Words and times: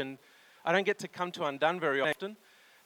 And 0.00 0.16
I 0.64 0.70
don't 0.70 0.86
get 0.86 1.00
to 1.00 1.08
come 1.08 1.32
to 1.32 1.46
Undone 1.46 1.80
very 1.80 2.00
often, 2.00 2.36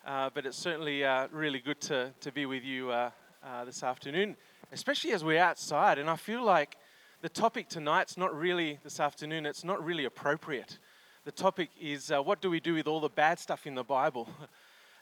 uh, 0.06 0.30
but 0.32 0.46
it's 0.46 0.56
certainly 0.56 1.04
uh, 1.04 1.28
really 1.30 1.58
good 1.58 1.78
to, 1.82 2.10
to 2.20 2.32
be 2.32 2.46
with 2.46 2.64
you 2.64 2.90
uh, 2.90 3.10
uh, 3.44 3.66
this 3.66 3.82
afternoon, 3.82 4.34
especially 4.72 5.12
as 5.12 5.22
we're 5.22 5.38
outside. 5.38 5.98
And 5.98 6.08
I 6.08 6.16
feel 6.16 6.42
like 6.42 6.78
the 7.20 7.28
topic 7.28 7.68
tonight's 7.68 8.16
not 8.16 8.34
really 8.34 8.78
this 8.82 8.98
afternoon, 8.98 9.44
it's 9.44 9.62
not 9.62 9.84
really 9.84 10.06
appropriate. 10.06 10.78
The 11.26 11.32
topic 11.32 11.68
is 11.78 12.10
uh, 12.10 12.22
what 12.22 12.40
do 12.40 12.48
we 12.48 12.60
do 12.60 12.72
with 12.72 12.86
all 12.86 13.00
the 13.00 13.10
bad 13.10 13.38
stuff 13.38 13.66
in 13.66 13.74
the 13.74 13.84
Bible? 13.84 14.26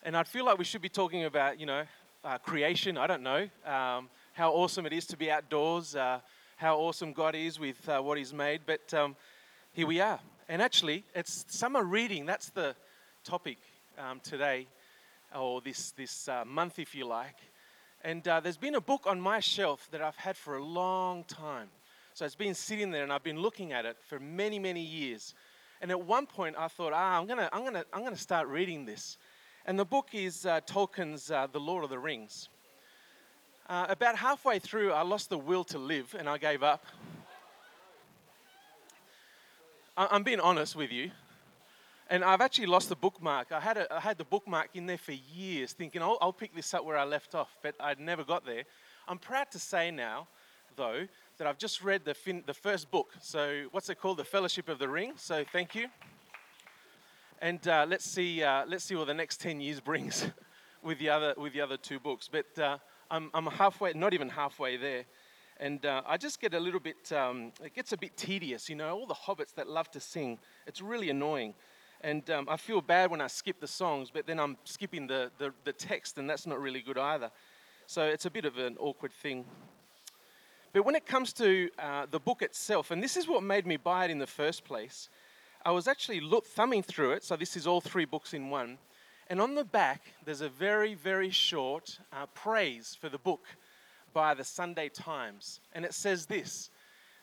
And 0.03 0.17
I 0.17 0.23
feel 0.23 0.47
like 0.47 0.57
we 0.57 0.65
should 0.65 0.81
be 0.81 0.89
talking 0.89 1.27
about, 1.27 1.61
you 1.61 1.67
know, 1.67 1.83
uh, 2.25 2.39
creation. 2.39 2.97
I 2.97 3.07
don't 3.07 3.23
know 3.23 3.51
um, 3.67 4.09
how 4.33 4.51
awesome 4.51 4.87
it 4.87 4.95
is 4.95 5.05
to 5.09 5.17
be 5.19 5.31
outdoors, 5.31 5.95
how 5.95 6.79
awesome 6.79 7.13
God 7.13 7.35
is 7.35 7.61
with 7.61 7.87
what 7.87 8.17
He's 8.17 8.33
made. 8.33 8.63
But 8.65 8.95
um, 8.95 9.15
here 9.75 9.87
we 9.87 10.01
are. 10.01 10.19
And 10.51 10.61
actually, 10.61 11.05
it's 11.14 11.45
summer 11.46 11.85
reading. 11.85 12.27
That's 12.27 12.48
the 12.48 12.75
topic 13.23 13.59
um, 13.96 14.18
today, 14.18 14.67
or 15.32 15.61
this, 15.61 15.93
this 15.93 16.26
uh, 16.26 16.45
month, 16.45 16.81
if 16.81 16.93
you 16.93 17.07
like. 17.07 17.36
And 18.03 18.26
uh, 18.26 18.40
there's 18.40 18.57
been 18.57 18.75
a 18.75 18.81
book 18.81 19.04
on 19.07 19.21
my 19.21 19.39
shelf 19.39 19.86
that 19.93 20.03
I've 20.03 20.17
had 20.17 20.36
for 20.36 20.57
a 20.57 20.64
long 20.64 21.23
time. 21.23 21.68
So 22.14 22.25
it's 22.25 22.35
been 22.35 22.57
sitting 22.57 22.90
there, 22.90 23.04
and 23.04 23.13
I've 23.13 23.23
been 23.23 23.39
looking 23.39 23.73
at 23.73 23.86
it 23.86 23.96
for 24.09 24.18
many, 24.18 24.59
many 24.59 24.82
years. 24.82 25.35
And 25.81 25.93
at 25.93 26.00
one 26.04 26.26
point, 26.26 26.57
I 26.59 26.67
thought, 26.67 26.93
ah, 26.93 27.21
I'm 27.21 27.29
to 27.29 27.48
I'm 27.54 27.62
gonna, 27.62 27.85
I'm 27.93 28.03
gonna 28.03 28.17
start 28.17 28.48
reading 28.48 28.85
this. 28.85 29.18
And 29.67 29.79
the 29.79 29.85
book 29.85 30.09
is 30.14 30.46
uh, 30.46 30.62
Tolkien's 30.62 31.31
uh, 31.31 31.46
The 31.46 31.61
Lord 31.61 31.85
of 31.85 31.90
the 31.90 31.98
Rings. 32.01 32.48
Uh, 33.69 33.87
about 33.89 34.17
halfway 34.17 34.59
through, 34.59 34.91
I 34.91 35.03
lost 35.03 35.31
the 35.31 35.39
will 35.39 35.62
to 35.62 35.78
live, 35.78 36.17
and 36.19 36.28
I 36.28 36.39
gave 36.39 36.64
up. 36.64 36.84
I'm 40.11 40.22
being 40.22 40.41
honest 40.41 40.77
with 40.77 40.91
you. 40.91 41.11
And 42.09 42.25
I've 42.25 42.41
actually 42.41 42.67
lost 42.67 42.89
the 42.89 42.97
bookmark. 42.97 43.53
I 43.53 43.61
had, 43.61 43.77
a, 43.77 43.95
I 43.95 44.00
had 44.00 44.17
the 44.17 44.25
bookmark 44.25 44.70
in 44.75 44.86
there 44.86 44.98
for 44.98 45.12
years, 45.12 45.73
thinking, 45.73 46.03
I'll 46.03 46.33
pick 46.33 46.55
this 46.55 46.73
up 46.73 46.84
where 46.84 46.97
I 46.97 47.05
left 47.05 47.34
off, 47.34 47.56
but 47.62 47.75
I'd 47.79 48.01
never 48.01 48.25
got 48.25 48.47
there. 48.47 48.65
I'm 49.06 49.19
proud 49.19 49.51
to 49.53 49.59
say 49.59 49.91
now, 49.91 50.27
though, 50.75 51.06
that 51.37 51.47
I've 51.47 51.59
just 51.59 51.83
read 51.83 52.05
the, 52.05 52.15
fin- 52.15 52.43
the 52.47 52.55
first 52.55 52.91
book. 52.91 53.12
So, 53.21 53.67
what's 53.73 53.91
it 53.91 54.01
called? 54.01 54.17
The 54.17 54.25
Fellowship 54.25 54.69
of 54.69 54.78
the 54.78 54.89
Ring. 54.89 55.12
So, 55.17 55.45
thank 55.53 55.75
you. 55.75 55.87
And 57.43 57.67
uh, 57.69 57.87
let's, 57.89 58.05
see, 58.05 58.43
uh, 58.43 58.65
let's 58.67 58.84
see 58.84 58.97
what 58.97 59.06
the 59.06 59.15
next 59.15 59.41
10 59.41 59.61
years 59.61 59.81
brings 59.81 60.27
with, 60.83 60.98
the 60.98 61.11
other, 61.11 61.34
with 61.37 61.53
the 61.53 61.61
other 61.61 61.77
two 61.77 62.01
books. 62.01 62.28
But 62.31 62.59
uh, 62.59 62.78
I'm, 63.11 63.31
I'm 63.34 63.47
halfway, 63.47 63.93
not 63.93 64.15
even 64.15 64.31
halfway 64.31 64.77
there. 64.77 65.05
And 65.61 65.84
uh, 65.84 66.00
I 66.06 66.16
just 66.16 66.41
get 66.41 66.55
a 66.55 66.58
little 66.58 66.80
bit, 66.80 67.12
um, 67.12 67.53
it 67.62 67.75
gets 67.75 67.92
a 67.92 67.97
bit 67.98 68.16
tedious, 68.16 68.70
you 68.70 68.77
know, 68.77 68.97
all 68.97 69.06
the 69.06 69.12
hobbits 69.12 69.55
that 69.56 69.69
love 69.69 69.91
to 69.91 70.00
sing. 70.00 70.39
It's 70.66 70.80
really 70.80 71.11
annoying. 71.11 71.53
And 72.00 72.28
um, 72.30 72.48
I 72.48 72.56
feel 72.56 72.80
bad 72.80 73.11
when 73.11 73.20
I 73.20 73.27
skip 73.27 73.61
the 73.61 73.66
songs, 73.66 74.08
but 74.11 74.27
then 74.27 74.41
I'm 74.41 74.56
skipping 74.64 75.06
the, 75.06 75.31
the, 75.36 75.53
the, 75.64 75.75
text, 75.75 76.16
and 76.16 76.28
that's 76.31 76.47
not 76.47 76.58
really 76.58 76.81
good 76.81 76.97
either. 76.97 77.31
So 77.86 78.06
it's 78.06 78.25
a 78.25 78.31
bit 78.31 78.47
of 78.47 78.56
an 78.56 78.78
awkward 78.81 79.12
thing. 79.12 79.44
But 80.72 80.86
when 80.86 80.94
it 80.94 81.05
comes 81.05 81.34
to 81.34 81.69
uh, 81.78 82.06
the 82.11 82.20
book 82.20 82.41
itself, 82.41 82.91
and 82.91 83.03
this 83.03 83.19
is 83.19 83.28
what 83.28 83.42
made 83.42 83.66
me 83.66 83.77
buy 83.77 84.06
it 84.06 84.11
in 84.11 84.19
the 84.19 84.27
first 84.27 84.64
place, 84.64 85.11
I 85.62 85.72
was 85.72 85.86
actually 85.86 86.20
look, 86.20 86.47
thumbing 86.47 86.83
through 86.83 87.12
it. 87.12 87.22
So 87.22 87.36
this 87.36 87.55
is 87.55 87.66
all 87.66 87.83
three 87.83 88.06
books 88.06 88.33
in 88.33 88.48
one. 88.48 88.78
And 89.28 89.42
on 89.42 89.55
the 89.55 89.64
back, 89.64 90.14
there's 90.25 90.41
a 90.41 90.48
very, 90.48 90.94
very 90.94 91.28
short 91.28 91.98
uh, 92.14 92.25
praise 92.34 92.97
for 92.98 93.11
the 93.11 93.19
book 93.19 93.44
by 94.12 94.34
the 94.34 94.44
Sunday 94.44 94.89
Times. 94.89 95.61
And 95.72 95.84
it 95.84 95.94
says 95.94 96.27
this 96.27 96.70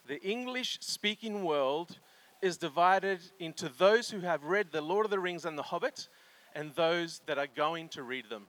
The 0.08 0.22
English 0.22 0.80
speaking 0.82 1.44
world 1.44 2.00
is 2.42 2.58
divided 2.58 3.20
into 3.40 3.70
those 3.70 4.10
who 4.10 4.20
have 4.22 4.44
read 4.44 4.72
The 4.72 4.82
Lord 4.82 5.06
of 5.06 5.12
the 5.12 5.20
Rings 5.20 5.46
and 5.46 5.58
The 5.58 5.64
Hobbit 5.64 6.08
and 6.56 6.74
those 6.76 7.22
that 7.26 7.38
are 7.38 7.48
going 7.48 7.90
to 7.90 8.04
read 8.04 8.30
them. 8.30 8.46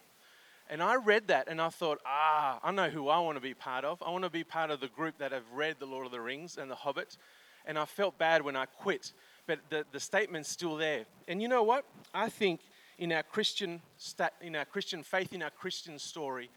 And 0.71 0.83
I 0.83 0.97
read 0.97 1.29
that 1.29 1.49
and 1.49 1.61
I 1.61 1.71
thought, 1.71 1.99
ah, 2.05 2.59
I 2.63 2.71
know 2.73 2.91
who 2.91 3.09
I 3.09 3.19
want 3.21 3.37
to 3.37 3.41
be 3.41 3.55
part 3.55 3.85
of. 3.85 4.03
I 4.03 4.11
want 4.11 4.25
to 4.25 4.31
be 4.31 4.45
part 4.45 4.71
of 4.71 4.81
the 4.81 4.89
group 4.89 5.19
that 5.19 5.33
have 5.33 5.51
read 5.53 5.77
The 5.79 5.87
Lord 5.87 6.07
of 6.07 6.13
the 6.13 6.21
Rings 6.21 6.59
and 6.59 6.71
The 6.71 6.75
Hobbit. 6.75 7.17
And 7.67 7.79
I 7.79 7.85
felt 7.85 8.19
bad 8.19 8.43
when 8.43 8.57
I 8.57 8.67
quit, 8.67 9.13
but 9.47 9.59
the, 9.71 9.85
the 9.93 10.01
statement's 10.01 10.49
still 10.49 10.77
there. 10.77 11.05
And 11.27 11.41
you 11.41 11.49
know 11.49 11.63
what? 11.63 11.85
I 12.15 12.29
think 12.29 12.61
in 12.99 13.13
our 13.13 13.23
Christian, 13.23 13.81
in 14.41 14.57
our 14.57 14.65
Christian 14.65 15.03
faith, 15.03 15.33
in 15.33 15.43
our 15.43 15.51
Christian 15.51 15.99
story, 15.99 16.51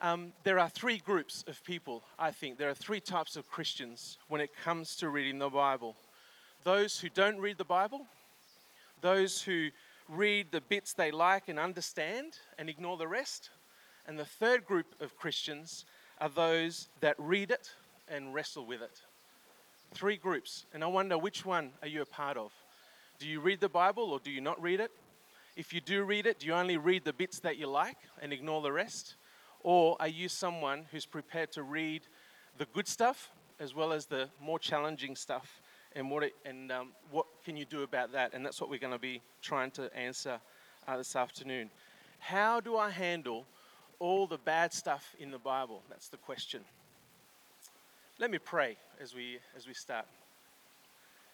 um, 0.00 0.32
there 0.44 0.58
are 0.58 0.68
three 0.68 0.98
groups 0.98 1.44
of 1.46 1.62
people, 1.64 2.02
I 2.18 2.30
think. 2.30 2.58
There 2.58 2.70
are 2.70 2.74
three 2.74 3.00
types 3.00 3.36
of 3.36 3.48
Christians 3.50 4.18
when 4.28 4.40
it 4.40 4.50
comes 4.64 4.96
to 4.96 5.08
reading 5.08 5.38
the 5.38 5.50
Bible 5.50 5.96
those 6.62 7.00
who 7.00 7.08
don't 7.08 7.38
read 7.38 7.56
the 7.56 7.64
Bible, 7.64 8.06
those 9.00 9.40
who 9.40 9.70
read 10.10 10.52
the 10.52 10.60
bits 10.60 10.92
they 10.92 11.10
like 11.10 11.48
and 11.48 11.58
understand 11.58 12.34
and 12.58 12.68
ignore 12.68 12.98
the 12.98 13.08
rest, 13.08 13.48
and 14.06 14.18
the 14.18 14.26
third 14.26 14.66
group 14.66 14.86
of 15.00 15.16
Christians 15.16 15.86
are 16.20 16.28
those 16.28 16.88
that 17.00 17.14
read 17.18 17.50
it 17.50 17.70
and 18.08 18.34
wrestle 18.34 18.66
with 18.66 18.82
it. 18.82 19.00
Three 19.94 20.16
groups, 20.16 20.66
and 20.74 20.84
I 20.84 20.86
wonder 20.86 21.16
which 21.16 21.46
one 21.46 21.70
are 21.80 21.88
you 21.88 22.02
a 22.02 22.06
part 22.06 22.36
of? 22.36 22.52
Do 23.18 23.26
you 23.26 23.40
read 23.40 23.60
the 23.60 23.68
Bible 23.68 24.12
or 24.12 24.18
do 24.18 24.30
you 24.30 24.40
not 24.40 24.60
read 24.60 24.80
it? 24.80 24.90
If 25.56 25.72
you 25.72 25.80
do 25.80 26.04
read 26.04 26.26
it, 26.26 26.40
do 26.40 26.46
you 26.46 26.54
only 26.54 26.76
read 26.76 27.04
the 27.04 27.12
bits 27.12 27.40
that 27.40 27.56
you 27.56 27.66
like 27.66 27.96
and 28.20 28.32
ignore 28.32 28.62
the 28.62 28.72
rest? 28.72 29.14
Or 29.62 29.96
are 30.00 30.08
you 30.08 30.28
someone 30.28 30.86
who's 30.90 31.06
prepared 31.06 31.52
to 31.52 31.62
read 31.62 32.02
the 32.58 32.66
good 32.66 32.88
stuff 32.88 33.30
as 33.58 33.74
well 33.74 33.92
as 33.92 34.06
the 34.06 34.28
more 34.40 34.58
challenging 34.58 35.16
stuff? 35.16 35.60
And 35.94 36.10
what, 36.10 36.22
it, 36.22 36.34
and, 36.44 36.70
um, 36.70 36.88
what 37.10 37.26
can 37.44 37.56
you 37.56 37.64
do 37.64 37.82
about 37.82 38.12
that? 38.12 38.32
And 38.32 38.44
that's 38.44 38.60
what 38.60 38.70
we're 38.70 38.78
going 38.78 38.92
to 38.92 38.98
be 38.98 39.20
trying 39.42 39.70
to 39.72 39.94
answer 39.96 40.40
uh, 40.86 40.96
this 40.96 41.16
afternoon. 41.16 41.70
How 42.20 42.60
do 42.60 42.76
I 42.76 42.90
handle 42.90 43.46
all 43.98 44.26
the 44.26 44.38
bad 44.38 44.72
stuff 44.72 45.14
in 45.18 45.30
the 45.30 45.38
Bible? 45.38 45.82
That's 45.88 46.08
the 46.08 46.16
question. 46.16 46.62
Let 48.18 48.30
me 48.30 48.38
pray 48.38 48.76
as 49.00 49.14
we, 49.14 49.38
as 49.56 49.66
we 49.66 49.74
start. 49.74 50.06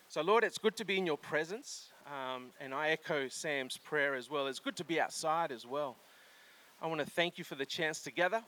So, 0.08 0.22
Lord, 0.22 0.44
it's 0.44 0.58
good 0.58 0.76
to 0.76 0.84
be 0.84 0.98
in 0.98 1.06
your 1.06 1.18
presence. 1.18 1.88
Um, 2.06 2.46
and 2.60 2.72
I 2.72 2.90
echo 2.90 3.28
Sam's 3.28 3.76
prayer 3.76 4.14
as 4.14 4.30
well. 4.30 4.46
It's 4.46 4.60
good 4.60 4.76
to 4.76 4.84
be 4.84 5.00
outside 5.00 5.50
as 5.50 5.66
well. 5.66 5.96
I 6.80 6.86
want 6.88 7.00
to 7.00 7.06
thank 7.06 7.38
you 7.38 7.44
for 7.44 7.54
the 7.54 7.64
chance 7.64 8.02
to 8.02 8.10
gather. 8.10 8.42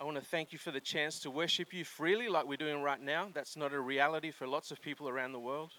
I 0.00 0.04
want 0.04 0.16
to 0.16 0.24
thank 0.24 0.52
you 0.52 0.58
for 0.58 0.70
the 0.70 0.80
chance 0.80 1.18
to 1.20 1.30
worship 1.30 1.74
you 1.74 1.84
freely, 1.84 2.28
like 2.28 2.46
we're 2.46 2.56
doing 2.56 2.80
right 2.80 3.00
now. 3.00 3.28
That's 3.34 3.56
not 3.56 3.72
a 3.72 3.80
reality 3.80 4.30
for 4.30 4.46
lots 4.46 4.70
of 4.70 4.80
people 4.80 5.08
around 5.08 5.32
the 5.32 5.40
world. 5.40 5.72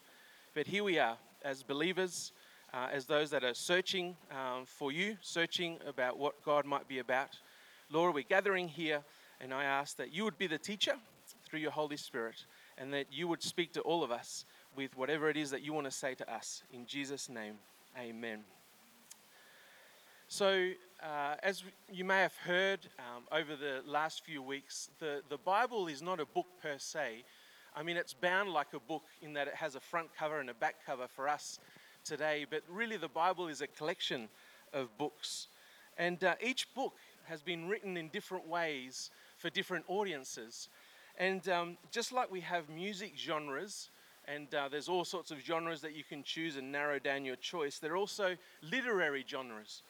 But 0.54 0.68
here 0.68 0.84
we 0.84 1.00
are, 1.00 1.18
as 1.44 1.64
believers, 1.64 2.34
uh, 2.74 2.90
as 2.92 3.06
those 3.06 3.30
that 3.30 3.46
are 3.46 3.54
searching 3.54 4.18
um, 4.32 4.66
for 4.66 4.92
you, 4.92 5.18
searching 5.22 5.80
about 5.88 6.18
what 6.18 6.44
God 6.44 6.66
might 6.66 6.90
be 6.90 7.00
about. 7.00 7.38
Lord, 7.90 8.14
we're 8.14 8.24
gathering 8.24 8.68
here, 8.68 9.02
and 9.40 9.54
I 9.54 9.64
ask 9.64 9.96
that 9.98 10.14
you 10.14 10.26
would 10.26 10.38
be 10.38 10.48
the 10.48 10.58
teacher 10.58 10.96
through 11.46 11.60
your 11.60 11.72
Holy 11.72 11.98
Spirit, 11.98 12.46
and 12.78 12.94
that 12.94 13.08
you 13.12 13.30
would 13.30 13.42
speak 13.42 13.72
to 13.74 13.82
all 13.82 14.04
of 14.04 14.12
us 14.12 14.44
with 14.76 14.96
whatever 14.98 15.30
it 15.30 15.38
is 15.38 15.52
that 15.52 15.62
you 15.62 15.72
want 15.72 15.86
to 15.86 15.92
say 15.92 16.16
to 16.16 16.34
us. 16.34 16.64
In 16.74 16.86
Jesus' 16.86 17.30
name, 17.30 17.56
amen. 17.98 18.40
So, 20.28 20.72
uh, 21.04 21.36
as 21.44 21.64
you 21.92 22.06
may 22.06 22.22
have 22.22 22.36
heard 22.38 22.80
um, 22.98 23.24
over 23.32 23.56
the 23.56 23.82
last 23.86 24.24
few 24.24 24.42
weeks, 24.42 24.90
the, 25.00 25.22
the 25.30 25.38
Bible 25.38 25.88
is 25.88 26.02
not 26.02 26.20
a 26.20 26.26
book 26.26 26.46
per 26.62 26.78
se. 26.78 27.24
I 27.76 27.84
mean, 27.84 27.98
it's 27.98 28.14
bound 28.14 28.52
like 28.52 28.74
a 28.74 28.80
book 28.80 29.04
in 29.22 29.34
that 29.34 29.48
it 29.48 29.56
has 29.56 29.76
a 29.76 29.80
front 29.80 30.08
cover 30.18 30.40
and 30.40 30.50
a 30.50 30.54
back 30.54 30.76
cover 30.86 31.08
for 31.14 31.28
us 31.28 31.60
today, 32.06 32.46
but 32.50 32.62
really 32.70 32.98
the 32.98 33.10
Bible 33.10 33.48
is 33.48 33.62
a 33.62 33.68
collection 33.68 34.30
of 34.72 34.98
books. 34.98 35.48
And 35.98 36.24
uh, 36.24 36.36
each 36.42 36.74
book 36.74 36.94
has 37.26 37.42
been 37.42 37.68
written 37.68 37.98
in 37.98 38.08
different 38.10 38.48
ways 38.48 39.12
for 39.38 39.50
different 39.50 39.86
audiences. 39.90 40.70
And 41.18 41.48
um, 41.50 41.78
just 41.92 42.14
like 42.14 42.32
we 42.32 42.42
have 42.42 42.70
music 42.70 43.14
genres, 43.18 43.90
and 44.26 44.54
uh, 44.56 44.70
there's 44.70 44.88
all 44.88 45.04
sorts 45.04 45.32
of 45.32 45.40
genres 45.40 45.82
that 45.82 45.96
you 45.96 46.04
can 46.04 46.24
choose 46.24 46.56
and 46.56 46.72
narrow 46.72 46.98
down 46.98 47.26
your 47.26 47.36
choice, 47.36 47.80
there 47.80 47.94
are 47.94 47.98
also 47.98 48.38
literary 48.62 49.26
genres. 49.28 49.84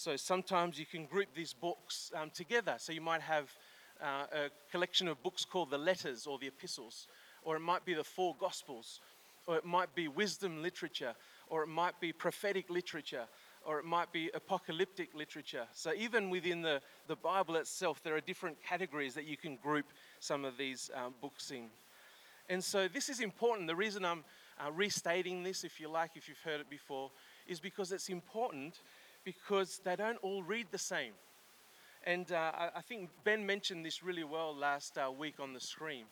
So 0.00 0.16
sometimes 0.16 0.78
you 0.78 0.86
can 0.86 1.04
group 1.04 1.28
these 1.34 1.52
books 1.52 2.10
um, 2.14 2.30
together. 2.30 2.76
So 2.78 2.90
you 2.90 3.02
might 3.02 3.20
have 3.20 3.50
uh, 4.02 4.24
a 4.32 4.48
collection 4.72 5.08
of 5.08 5.22
books 5.22 5.44
called 5.44 5.68
the 5.68 5.76
letters 5.76 6.26
or 6.26 6.38
the 6.38 6.46
epistles, 6.46 7.06
or 7.42 7.54
it 7.54 7.60
might 7.60 7.84
be 7.84 7.92
the 7.92 8.02
four 8.02 8.34
gospels, 8.40 9.00
or 9.46 9.58
it 9.58 9.64
might 9.66 9.94
be 9.94 10.08
wisdom 10.08 10.62
literature, 10.62 11.14
or 11.48 11.62
it 11.62 11.66
might 11.66 12.00
be 12.00 12.14
prophetic 12.14 12.70
literature, 12.70 13.26
or 13.66 13.78
it 13.78 13.84
might 13.84 14.10
be 14.10 14.30
apocalyptic 14.32 15.10
literature. 15.14 15.66
So 15.74 15.92
even 15.92 16.30
within 16.30 16.62
the, 16.62 16.80
the 17.06 17.16
Bible 17.16 17.56
itself, 17.56 18.02
there 18.02 18.16
are 18.16 18.22
different 18.22 18.56
categories 18.66 19.12
that 19.12 19.26
you 19.26 19.36
can 19.36 19.56
group 19.56 19.84
some 20.18 20.46
of 20.46 20.56
these 20.56 20.90
um, 20.94 21.12
books 21.20 21.50
in. 21.50 21.66
And 22.48 22.64
so 22.64 22.88
this 22.88 23.10
is 23.10 23.20
important. 23.20 23.68
The 23.68 23.76
reason 23.76 24.06
I'm 24.06 24.24
uh, 24.58 24.72
restating 24.72 25.42
this, 25.42 25.62
if 25.62 25.78
you 25.78 25.90
like, 25.90 26.12
if 26.14 26.26
you've 26.26 26.40
heard 26.42 26.60
it 26.62 26.70
before, 26.70 27.10
is 27.46 27.60
because 27.60 27.92
it's 27.92 28.08
important 28.08 28.80
because 29.24 29.80
they 29.84 29.96
don't 29.96 30.18
all 30.22 30.42
read 30.42 30.66
the 30.70 30.78
same. 30.78 31.12
And 32.04 32.32
uh, 32.32 32.52
I 32.74 32.80
think 32.80 33.10
Ben 33.24 33.44
mentioned 33.44 33.84
this 33.84 34.02
really 34.02 34.24
well 34.24 34.56
last 34.56 34.96
uh, 34.96 35.10
week 35.10 35.34
on 35.38 35.52
the 35.52 35.60
screen. 35.60 36.04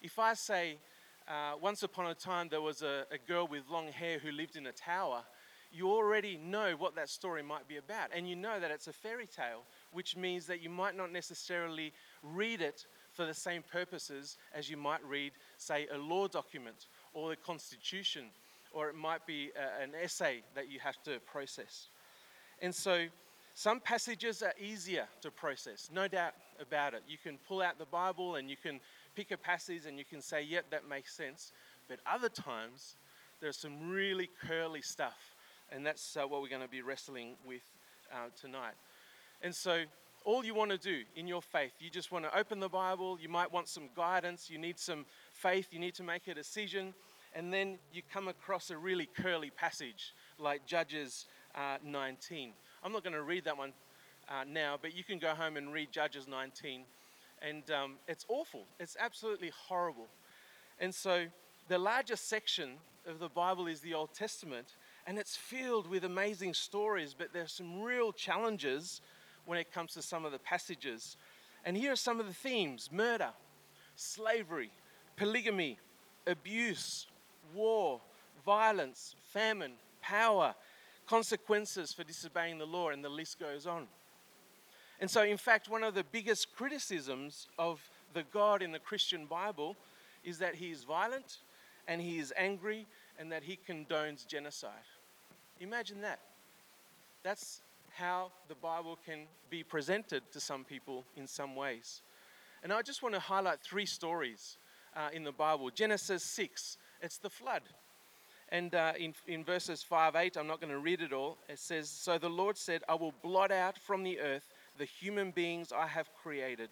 If 0.00 0.18
I 0.18 0.34
say, 0.34 0.78
uh, 1.26 1.54
once 1.60 1.82
upon 1.82 2.06
a 2.06 2.14
time 2.14 2.48
there 2.48 2.60
was 2.60 2.82
a, 2.82 3.06
a, 3.10 3.18
girl 3.18 3.46
with 3.46 3.62
long 3.70 3.88
hair 3.88 4.18
who 4.18 4.30
lived 4.30 4.56
in 4.56 4.66
a 4.66 4.72
tower, 4.72 5.22
you 5.72 5.90
already 5.90 6.36
know 6.36 6.74
what 6.76 6.94
that 6.94 7.08
story 7.08 7.42
might 7.42 7.66
be 7.66 7.76
about. 7.76 8.10
And 8.14 8.28
you 8.28 8.36
know 8.36 8.60
that 8.60 8.70
it's 8.70 8.86
a 8.86 8.92
fairy 8.92 9.26
tale, 9.26 9.62
which 9.92 10.16
means 10.16 10.46
that 10.46 10.60
you 10.60 10.70
might 10.70 10.96
not 10.96 11.10
necessarily 11.12 11.92
read 12.22 12.60
it 12.60 12.86
for 13.12 13.24
the 13.24 13.34
same 13.34 13.62
purposes 13.62 14.36
as 14.54 14.70
you 14.70 14.76
might 14.76 15.04
read, 15.04 15.32
say, 15.56 15.86
a 15.92 15.98
law 15.98 16.28
document 16.28 16.86
or 17.14 17.32
a 17.32 17.36
constitution, 17.36 18.26
or 18.72 18.88
it 18.88 18.94
might 18.94 19.26
be 19.26 19.50
a, 19.56 19.82
an 19.82 19.92
essay 20.00 20.42
that 20.54 20.70
you 20.70 20.78
have 20.78 21.02
to 21.04 21.18
process. 21.20 21.88
And 22.62 22.72
so, 22.72 23.06
some 23.54 23.80
passages 23.80 24.42
are 24.42 24.54
easier 24.58 25.06
to 25.20 25.30
process, 25.30 25.90
no 25.92 26.08
doubt 26.08 26.32
about 26.60 26.94
it. 26.94 27.02
You 27.06 27.18
can 27.22 27.38
pull 27.48 27.60
out 27.60 27.78
the 27.78 27.84
Bible 27.84 28.36
and 28.36 28.48
you 28.48 28.56
can 28.56 28.80
pick 29.14 29.30
a 29.32 29.36
passage 29.36 29.82
and 29.86 29.98
you 29.98 30.04
can 30.06 30.22
say, 30.22 30.42
yep, 30.42 30.70
that 30.70 30.88
makes 30.88 31.14
sense. 31.14 31.52
But 31.88 31.98
other 32.06 32.28
times, 32.28 32.96
there's 33.40 33.56
some 33.56 33.90
really 33.90 34.30
curly 34.46 34.80
stuff. 34.80 35.34
And 35.70 35.84
that's 35.84 36.16
uh, 36.16 36.26
what 36.26 36.40
we're 36.40 36.48
going 36.48 36.62
to 36.62 36.68
be 36.68 36.82
wrestling 36.82 37.34
with 37.46 37.62
uh, 38.12 38.28
tonight. 38.40 38.74
And 39.42 39.54
so, 39.54 39.82
all 40.24 40.44
you 40.44 40.54
want 40.54 40.70
to 40.70 40.78
do 40.78 41.02
in 41.16 41.26
your 41.26 41.42
faith, 41.42 41.72
you 41.80 41.90
just 41.90 42.12
want 42.12 42.24
to 42.24 42.38
open 42.38 42.60
the 42.60 42.68
Bible, 42.68 43.18
you 43.20 43.28
might 43.28 43.52
want 43.52 43.68
some 43.68 43.88
guidance, 43.96 44.48
you 44.48 44.56
need 44.56 44.78
some 44.78 45.04
faith, 45.32 45.66
you 45.72 45.80
need 45.80 45.94
to 45.96 46.04
make 46.04 46.28
a 46.28 46.34
decision, 46.34 46.94
and 47.34 47.52
then 47.52 47.78
you 47.92 48.02
come 48.12 48.28
across 48.28 48.70
a 48.70 48.76
really 48.76 49.06
curly 49.06 49.50
passage 49.50 50.14
like 50.38 50.64
Judges 50.64 51.26
uh, 51.54 51.78
19. 51.84 52.52
I'm 52.84 52.92
not 52.92 53.02
going 53.04 53.14
to 53.14 53.22
read 53.22 53.44
that 53.44 53.56
one 53.56 53.72
uh, 54.28 54.44
now, 54.48 54.78
but 54.80 54.96
you 54.96 55.04
can 55.04 55.18
go 55.18 55.34
home 55.34 55.56
and 55.56 55.72
read 55.72 55.92
Judges 55.92 56.26
19. 56.28 56.82
And 57.40 57.70
um, 57.70 57.94
it's 58.06 58.24
awful, 58.28 58.64
it's 58.78 58.96
absolutely 58.98 59.50
horrible. 59.66 60.08
And 60.78 60.94
so, 60.94 61.26
the 61.68 61.78
largest 61.78 62.28
section 62.28 62.72
of 63.06 63.18
the 63.18 63.28
Bible 63.28 63.66
is 63.66 63.80
the 63.80 63.94
Old 63.94 64.14
Testament, 64.14 64.74
and 65.06 65.18
it's 65.18 65.36
filled 65.36 65.88
with 65.88 66.04
amazing 66.04 66.54
stories, 66.54 67.14
but 67.16 67.32
there's 67.32 67.52
some 67.52 67.80
real 67.80 68.12
challenges 68.12 69.00
when 69.44 69.58
it 69.58 69.72
comes 69.72 69.92
to 69.94 70.02
some 70.02 70.24
of 70.24 70.32
the 70.32 70.38
passages. 70.38 71.16
And 71.64 71.76
here 71.76 71.92
are 71.92 71.96
some 71.96 72.20
of 72.20 72.26
the 72.26 72.34
themes 72.34 72.90
murder, 72.92 73.30
slavery, 73.96 74.70
polygamy, 75.16 75.78
abuse, 76.26 77.06
war, 77.54 78.00
violence, 78.44 79.14
famine, 79.32 79.72
power, 80.00 80.54
consequences 81.06 81.92
for 81.92 82.04
disobeying 82.04 82.58
the 82.58 82.66
law, 82.66 82.90
and 82.90 83.04
the 83.04 83.08
list 83.08 83.38
goes 83.38 83.66
on. 83.66 83.86
And 85.00 85.10
so, 85.10 85.22
in 85.22 85.36
fact, 85.36 85.68
one 85.68 85.82
of 85.82 85.94
the 85.94 86.04
biggest 86.04 86.54
criticisms 86.54 87.48
of 87.58 87.80
the 88.14 88.22
God 88.32 88.62
in 88.62 88.72
the 88.72 88.78
Christian 88.78 89.26
Bible 89.26 89.76
is 90.22 90.38
that 90.38 90.54
he 90.54 90.70
is 90.70 90.84
violent 90.84 91.38
and 91.88 92.00
he 92.00 92.18
is 92.18 92.32
angry 92.36 92.86
and 93.18 93.32
that 93.32 93.42
he 93.42 93.58
condones 93.68 94.26
genocide. 94.26 94.70
Imagine 95.60 96.00
that. 96.02 96.20
That's 97.22 97.62
how 97.94 98.30
the 98.48 98.54
Bible 98.54 98.98
can 99.04 99.26
be 99.50 99.62
presented 99.62 100.22
to 100.32 100.40
some 100.40 100.64
people 100.64 101.04
in 101.16 101.26
some 101.26 101.56
ways. 101.56 102.02
And 102.62 102.72
I 102.72 102.82
just 102.82 103.02
want 103.02 103.14
to 103.14 103.20
highlight 103.20 103.60
three 103.60 103.86
stories 103.86 104.56
uh, 104.96 105.08
in 105.12 105.24
the 105.24 105.32
Bible. 105.32 105.70
Genesis 105.70 106.22
6, 106.22 106.78
it's 107.00 107.18
the 107.18 107.30
flood. 107.30 107.62
And 108.52 108.74
uh, 108.74 108.92
in, 108.98 109.14
in 109.26 109.44
verses 109.44 109.82
5 109.82 110.14
8, 110.14 110.36
I'm 110.36 110.46
not 110.46 110.60
going 110.60 110.72
to 110.72 110.78
read 110.78 111.00
it 111.00 111.14
all. 111.14 111.38
It 111.48 111.58
says, 111.58 111.88
So 111.88 112.18
the 112.18 112.28
Lord 112.28 112.58
said, 112.58 112.82
I 112.86 112.94
will 112.94 113.14
blot 113.22 113.50
out 113.50 113.78
from 113.78 114.02
the 114.02 114.20
earth 114.20 114.44
the 114.78 114.84
human 114.84 115.30
beings 115.30 115.72
I 115.72 115.86
have 115.86 116.10
created, 116.22 116.68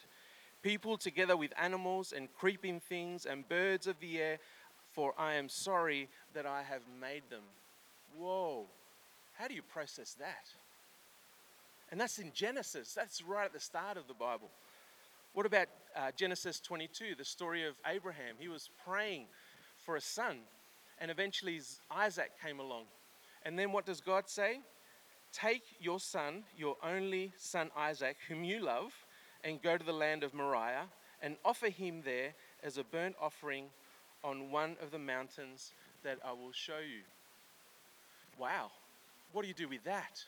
people 0.63 0.99
together 0.99 1.39
with 1.39 1.53
animals 1.59 2.13
and 2.15 2.29
creeping 2.39 2.81
things 2.81 3.25
and 3.25 3.49
birds 3.49 3.87
of 3.87 3.99
the 3.99 4.19
air, 4.19 4.39
for 4.93 5.15
I 5.19 5.35
am 5.35 5.49
sorry 5.49 6.11
that 6.35 6.45
I 6.45 6.63
have 6.63 6.83
made 7.01 7.23
them. 7.31 7.45
Whoa. 8.15 8.67
How 9.39 9.49
do 9.49 9.55
you 9.55 9.63
process 9.63 10.13
that? 10.19 10.51
And 11.91 11.99
that's 11.99 12.19
in 12.19 12.31
Genesis. 12.35 12.93
That's 12.93 13.23
right 13.23 13.47
at 13.47 13.55
the 13.55 13.61
start 13.61 13.97
of 13.97 14.07
the 14.07 14.13
Bible. 14.15 14.51
What 15.33 15.47
about 15.47 15.69
uh, 15.97 16.11
Genesis 16.15 16.61
22, 16.61 17.15
the 17.17 17.25
story 17.25 17.67
of 17.67 17.75
Abraham? 17.87 18.35
He 18.39 18.49
was 18.49 18.69
praying 18.87 19.29
for 19.79 19.97
a 19.97 20.01
son, 20.01 20.41
and 21.01 21.11
eventually 21.11 21.61
Isaac 21.91 22.33
came 22.43 22.61
along. 22.61 22.85
And 23.45 23.59
then 23.59 23.73
what 23.73 23.87
does 23.87 24.01
God 24.01 24.29
say? 24.29 24.61
Take 25.33 25.63
your 25.81 26.01
son, 26.01 26.45
your 26.57 26.77
only 26.83 27.33
son 27.37 27.71
Isaac, 27.77 28.17
whom 28.29 28.45
you 28.45 28.61
love, 28.61 28.93
and 29.45 29.63
go 29.63 29.79
to 29.79 29.85
the 29.85 29.93
land 29.93 30.23
of 30.23 30.35
Moriah 30.35 30.87
and 31.23 31.37
offer 31.45 31.69
him 31.69 32.03
there 32.05 32.35
as 32.63 32.79
a 32.79 32.85
burnt 32.85 33.17
offering 33.21 33.67
on 34.23 34.51
one 34.51 34.77
of 34.83 34.91
the 34.91 34.99
mountains 34.99 35.73
that 36.03 36.19
I 36.25 36.33
will 36.33 36.53
show 36.53 36.79
you. 36.79 37.03
Wow. 38.39 38.71
What 39.33 39.43
do 39.43 39.49
you 39.49 39.55
do 39.55 39.69
with 39.69 39.85
that? 39.85 40.25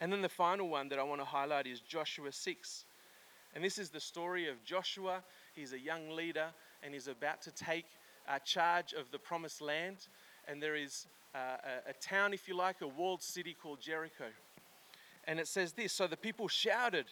And 0.00 0.12
then 0.12 0.22
the 0.22 0.28
final 0.28 0.68
one 0.68 0.88
that 0.90 0.98
I 0.98 1.02
want 1.02 1.20
to 1.20 1.24
highlight 1.24 1.66
is 1.66 1.80
Joshua 1.80 2.30
6. 2.30 2.84
And 3.54 3.64
this 3.64 3.78
is 3.78 3.90
the 3.90 4.00
story 4.00 4.48
of 4.48 4.62
Joshua. 4.64 5.22
He's 5.54 5.72
a 5.72 5.78
young 5.78 6.10
leader 6.10 6.46
and 6.82 6.92
he's 6.92 7.08
about 7.08 7.40
to 7.42 7.52
take 7.52 7.86
uh, 8.28 8.38
charge 8.40 8.92
of 8.92 9.10
the 9.10 9.18
promised 9.18 9.60
land. 9.60 10.08
And 10.46 10.62
there 10.62 10.76
is 10.76 11.06
uh, 11.34 11.38
a, 11.86 11.90
a 11.90 11.92
town, 11.94 12.32
if 12.32 12.48
you 12.48 12.56
like, 12.56 12.80
a 12.80 12.88
walled 12.88 13.22
city 13.22 13.56
called 13.60 13.80
Jericho. 13.80 14.26
And 15.26 15.40
it 15.40 15.48
says 15.48 15.72
this 15.72 15.92
So 15.92 16.06
the 16.06 16.16
people 16.16 16.48
shouted 16.48 17.06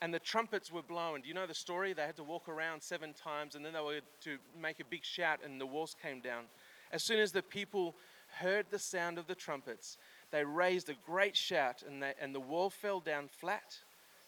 and 0.00 0.14
the 0.14 0.18
trumpets 0.18 0.72
were 0.72 0.82
blown. 0.82 1.22
Do 1.22 1.28
you 1.28 1.34
know 1.34 1.46
the 1.46 1.54
story? 1.54 1.92
They 1.92 2.02
had 2.02 2.16
to 2.16 2.24
walk 2.24 2.48
around 2.48 2.82
seven 2.82 3.12
times 3.12 3.54
and 3.54 3.64
then 3.64 3.72
they 3.72 3.80
were 3.80 4.00
to 4.22 4.38
make 4.60 4.80
a 4.80 4.84
big 4.84 5.04
shout 5.04 5.40
and 5.44 5.60
the 5.60 5.66
walls 5.66 5.96
came 6.00 6.20
down. 6.20 6.44
As 6.92 7.02
soon 7.02 7.18
as 7.18 7.32
the 7.32 7.42
people 7.42 7.94
heard 8.38 8.66
the 8.70 8.78
sound 8.78 9.18
of 9.18 9.26
the 9.26 9.34
trumpets, 9.34 9.98
they 10.30 10.44
raised 10.44 10.88
a 10.90 10.94
great 11.06 11.36
shout, 11.36 11.82
and, 11.86 12.02
they, 12.02 12.12
and 12.20 12.34
the 12.34 12.40
wall 12.40 12.70
fell 12.70 13.00
down 13.00 13.28
flat. 13.28 13.76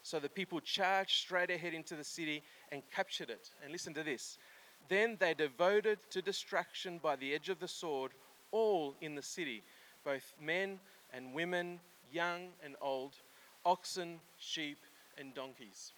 So 0.03 0.19
the 0.19 0.29
people 0.29 0.61
charged 0.61 1.11
straight 1.11 1.51
ahead 1.51 1.75
into 1.75 1.95
the 1.95 2.05
city 2.05 2.43
and 2.73 2.83
captured 2.95 3.29
it. 3.29 3.51
And 3.63 3.71
listen 3.71 3.93
to 3.95 4.03
this. 4.03 4.39
Then 4.91 5.17
they 5.21 5.35
devoted 5.35 6.01
to 6.11 6.21
destruction 6.21 6.99
by 7.01 7.15
the 7.15 7.33
edge 7.33 7.49
of 7.49 7.61
the 7.61 7.69
sword 7.69 8.11
all 8.51 8.97
in 9.01 9.15
the 9.15 9.23
city, 9.23 9.63
both 10.05 10.35
men 10.43 10.81
and 11.15 11.33
women, 11.33 11.79
young 12.13 12.49
and 12.65 12.75
old, 12.83 13.13
oxen, 13.65 14.19
sheep, 14.37 14.79
and 15.17 15.33
donkeys. 15.33 15.93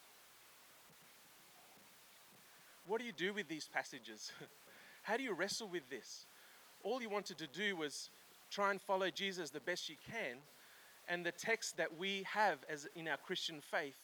What 2.86 3.00
do 3.00 3.06
you 3.06 3.12
do 3.12 3.32
with 3.32 3.48
these 3.48 3.66
passages? 3.72 4.30
How 5.02 5.16
do 5.16 5.22
you 5.22 5.32
wrestle 5.32 5.68
with 5.68 5.88
this? 5.88 6.26
All 6.82 7.00
you 7.00 7.08
wanted 7.08 7.38
to 7.38 7.46
do 7.46 7.76
was 7.76 8.10
try 8.50 8.72
and 8.72 8.80
follow 8.80 9.08
Jesus 9.08 9.48
the 9.48 9.60
best 9.60 9.88
you 9.88 9.96
can. 10.10 10.36
And 11.08 11.24
the 11.24 11.32
text 11.32 11.78
that 11.78 11.96
we 11.96 12.26
have 12.30 12.58
as 12.68 12.86
in 12.94 13.08
our 13.08 13.16
Christian 13.16 13.62
faith 13.62 13.96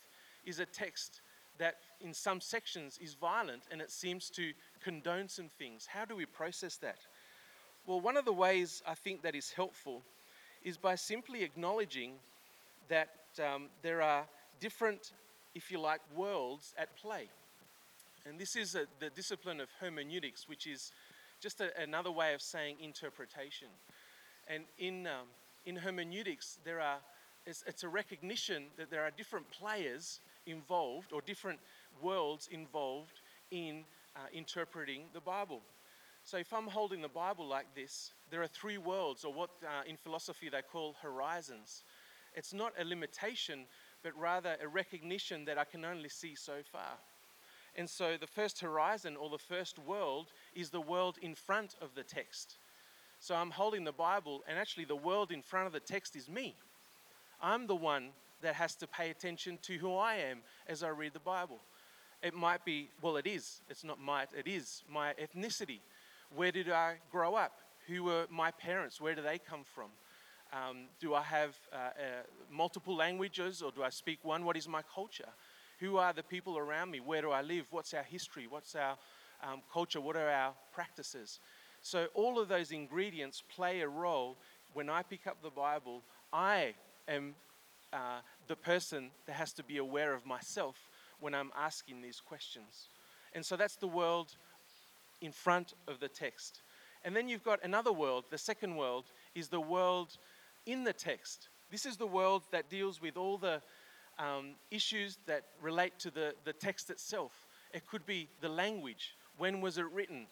is 0.47 0.61
a 0.61 0.66
text 0.66 1.21
that 1.59 1.76
in 2.00 2.14
some 2.14 2.40
sections 2.40 2.99
is 3.02 3.14
violent 3.14 3.64
and 3.71 3.80
it 3.80 3.90
seems 3.90 4.30
to 4.30 4.52
condone 4.78 5.28
some 5.28 5.49
things. 5.58 5.87
How 5.87 6.04
do 6.04 6.16
we 6.16 6.26
process 6.26 6.76
that? 6.78 6.99
Well, 7.87 8.00
one 8.00 8.16
of 8.16 8.25
the 8.25 8.32
ways 8.32 8.82
I 8.87 8.94
think 8.94 9.23
that 9.23 9.35
is 9.35 9.50
helpful 9.50 10.02
is 10.62 10.76
by 10.76 10.94
simply 10.94 11.42
acknowledging 11.42 12.14
that 12.88 13.11
um, 13.42 13.68
there 13.82 14.02
are 14.02 14.26
different, 14.61 15.12
if 15.54 15.70
you 15.70 15.78
like, 15.78 16.00
worlds 16.14 16.75
at 16.76 16.94
play. 16.97 17.28
And 18.26 18.38
this 18.38 18.56
is 18.56 18.75
a, 18.75 18.87
the 19.00 19.11
discipline 19.11 19.61
of 19.61 19.68
hermeneutics, 19.80 20.49
which 20.49 20.66
is 20.66 20.92
just 21.40 21.61
a, 21.61 21.70
another 21.80 22.11
way 22.11 22.35
of 22.35 22.42
saying 22.42 22.76
interpretation. 22.80 23.68
And 24.49 24.64
in, 24.78 25.06
um, 25.06 25.26
in 25.64 25.76
hermeneutics, 25.76 26.58
there 26.64 26.80
are, 26.80 26.99
it's, 27.47 27.64
it's 27.66 27.85
a 27.85 27.88
recognition 27.88 28.64
that 28.76 28.90
there 28.90 29.02
are 29.02 29.11
different 29.11 29.50
players 29.50 30.20
involved 30.47 31.12
or 31.12 31.20
different 31.20 31.61
worlds 32.02 32.49
involved 32.50 33.20
in 33.50 33.85
uh, 34.17 34.21
interpreting 34.33 35.03
the 35.12 35.21
Bible. 35.21 35.62
So 36.25 36.37
if 36.37 36.53
I'm 36.53 36.67
holding 36.67 37.00
the 37.00 37.09
Bible 37.09 37.47
like 37.47 37.75
this, 37.75 38.12
there 38.31 38.43
are 38.43 38.49
three 38.49 38.79
worlds, 38.79 39.25
or 39.25 39.33
what 39.33 39.50
uh, 39.62 39.83
in 39.87 39.97
philosophy 39.97 40.49
they 40.49 40.62
call 40.62 40.97
horizons. 41.00 41.85
It's 42.35 42.53
not 42.53 42.73
a 42.79 42.85
limitation, 42.85 43.65
but 44.03 44.12
rather 44.19 44.57
a 44.61 44.69
recognition 44.69 45.45
that 45.47 45.59
I 45.59 45.65
can 45.65 45.85
only 45.85 46.09
see 46.09 46.35
so 46.35 46.57
far. 46.71 46.99
And 47.75 47.88
so 47.88 48.17
the 48.21 48.27
first 48.27 48.61
horizon 48.61 49.17
or 49.17 49.31
the 49.31 49.38
first 49.38 49.79
world 49.79 50.33
is 50.55 50.71
the 50.71 50.81
world 50.81 51.17
in 51.23 51.35
front 51.35 51.77
of 51.81 51.95
the 51.95 52.03
text. 52.03 52.57
So 53.21 53.35
I'm 53.35 53.50
holding 53.50 53.85
the 53.85 53.93
Bible, 53.93 54.43
and 54.49 54.59
actually, 54.59 54.85
the 54.85 54.97
world 54.97 55.33
in 55.33 55.43
front 55.43 55.67
of 55.67 55.73
the 55.73 55.81
text 55.81 56.15
is 56.15 56.29
me. 56.29 56.57
I'm 57.41 57.67
the 57.67 57.75
one 57.75 58.11
that 58.43 58.55
has 58.55 58.75
to 58.77 58.87
pay 58.87 59.11
attention 59.11 59.59
to 59.62 59.79
who 59.79 59.97
I 59.97 60.17
am 60.17 60.38
as 60.67 60.83
I 60.83 60.88
read 60.88 61.12
the 61.12 61.21
Bible. 61.21 61.61
It 62.23 62.35
might 62.35 62.65
be, 62.65 62.89
well, 63.01 63.17
it 63.17 63.27
is. 63.27 63.61
It's 63.69 63.85
not 63.85 64.01
might, 64.01 64.29
it 64.37 64.49
is 64.49 64.83
my 64.93 65.15
ethnicity. 65.15 65.81
Where 66.35 66.51
did 66.51 66.71
I 66.71 66.97
grow 67.11 67.35
up? 67.35 67.53
Who 67.87 68.05
were 68.05 68.27
my 68.31 68.51
parents? 68.51 69.01
Where 69.01 69.15
do 69.15 69.23
they 69.23 69.39
come 69.39 69.65
from? 69.65 69.91
Um, 70.53 70.87
do 71.01 71.15
I 71.15 71.23
have 71.23 71.57
uh, 71.73 71.77
uh, 71.77 71.91
multiple 72.51 72.97
languages 72.97 73.63
or 73.63 73.71
do 73.71 73.83
I 73.83 73.91
speak 73.91 74.19
one? 74.23 74.45
What 74.45 74.57
is 74.57 74.69
my 74.69 74.83
culture? 74.95 75.29
Who 75.81 75.97
are 75.97 76.13
the 76.13 76.23
people 76.23 76.59
around 76.59 76.91
me? 76.91 77.01
Where 77.01 77.23
do 77.23 77.31
I 77.31 77.43
live? 77.43 77.67
What's 77.71 77.95
our 77.95 78.03
history? 78.03 78.47
What's 78.49 78.75
our 78.75 78.97
um, 79.43 79.63
culture? 79.73 80.01
What 80.01 80.17
are 80.17 80.29
our 80.29 80.55
practices? 80.73 81.39
So, 81.83 82.09
all 82.15 82.41
of 82.41 82.49
those 82.49 82.73
ingredients 82.73 83.43
play 83.55 83.83
a 83.83 83.89
role 83.89 84.37
when 84.73 84.91
I 84.91 85.03
pick 85.03 85.27
up 85.27 85.43
the 85.43 85.51
Bible, 85.51 86.03
I 86.33 86.75
am 87.07 87.35
uh, 87.93 88.21
the 88.49 88.57
person 88.57 89.11
that 89.27 89.35
has 89.35 89.53
to 89.55 89.63
be 89.63 89.79
aware 89.79 90.15
of 90.15 90.27
myself 90.27 90.77
when 91.21 91.35
I'm 91.35 91.51
asking 91.57 92.03
these 92.03 92.21
questions. 92.21 92.89
And 93.33 93.45
so 93.45 93.57
that's 93.57 93.77
the 93.77 93.89
world 93.89 94.37
in 95.21 95.33
front 95.33 95.75
of 95.87 96.01
the 96.01 96.09
text. 96.09 96.63
And 97.05 97.15
then 97.15 97.29
you've 97.29 97.45
got 97.45 97.63
another 97.65 97.93
world. 97.93 98.25
The 98.31 98.39
second 98.39 98.77
world 98.77 99.05
is 99.35 99.49
the 99.49 99.61
world 99.61 100.17
in 100.67 100.85
the 100.85 100.93
text. 100.93 101.49
This 101.71 101.87
is 101.87 101.97
the 101.97 102.07
world 102.07 102.43
that 102.51 102.71
deals 102.71 103.01
with 103.01 103.17
all 103.17 103.39
the 103.39 103.61
um, 104.19 104.55
issues 104.71 105.19
that 105.27 105.45
relate 105.63 105.99
to 106.01 106.11
the, 106.11 106.35
the 106.45 106.53
text 106.53 106.91
itself. 106.91 107.47
It 107.73 107.87
could 107.87 108.07
be 108.07 108.29
the 108.41 108.49
language. 108.49 109.15
When 109.37 109.61
was 109.61 109.79
it 109.79 109.87
written? 109.93 110.27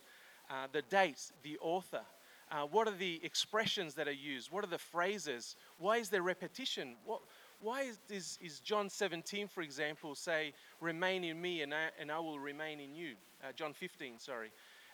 Uh, 0.51 0.67
the 0.73 0.83
dates, 0.83 1.33
the 1.43 1.59
author. 1.61 2.03
Uh, 2.51 2.63
what 2.63 2.87
are 2.87 2.97
the 2.97 3.21
expressions 3.25 3.95
that 3.95 4.07
are 4.07 4.13
used? 4.13 4.53
What 4.53 4.65
are 4.65 4.69
the 4.69 4.79
phrases? 4.79 5.57
Why 5.79 5.99
is 5.99 6.09
there 6.09 6.23
repetition? 6.23 6.95
What, 7.05 7.21
why 7.61 7.83
is, 7.83 7.99
is, 8.11 8.39
is, 8.43 8.61
John 8.61 8.89
17, 8.89 9.49
for 9.49 9.63
example, 9.63 10.15
say, 10.15 10.53
remain 10.81 11.25
in 11.25 11.41
me 11.41 11.63
and 11.63 11.73
I, 11.75 11.89
and 11.99 12.11
I 12.11 12.19
will 12.19 12.39
remain 12.39 12.81
in 12.81 12.95
you? 12.95 13.15
Uh, 13.43 13.53
John 13.53 13.73
15, 13.73 14.19
sorry. 14.19 14.51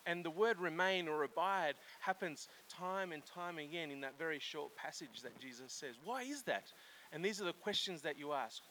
And 0.06 0.24
the 0.24 0.30
word 0.30 0.58
remain 0.58 1.08
or 1.08 1.22
abide 1.22 1.74
happens 2.00 2.48
time 2.68 3.12
and 3.12 3.24
time 3.24 3.58
again 3.58 3.90
in 3.90 4.00
that 4.00 4.18
very 4.18 4.38
short 4.38 4.74
passage 4.76 5.22
that 5.22 5.38
Jesus 5.40 5.72
says. 5.72 5.94
Why 6.04 6.22
is 6.22 6.42
that? 6.42 6.72
And 7.12 7.24
these 7.24 7.40
are 7.40 7.44
the 7.44 7.52
questions 7.52 8.02
that 8.02 8.18
you 8.18 8.32
ask. 8.32 8.62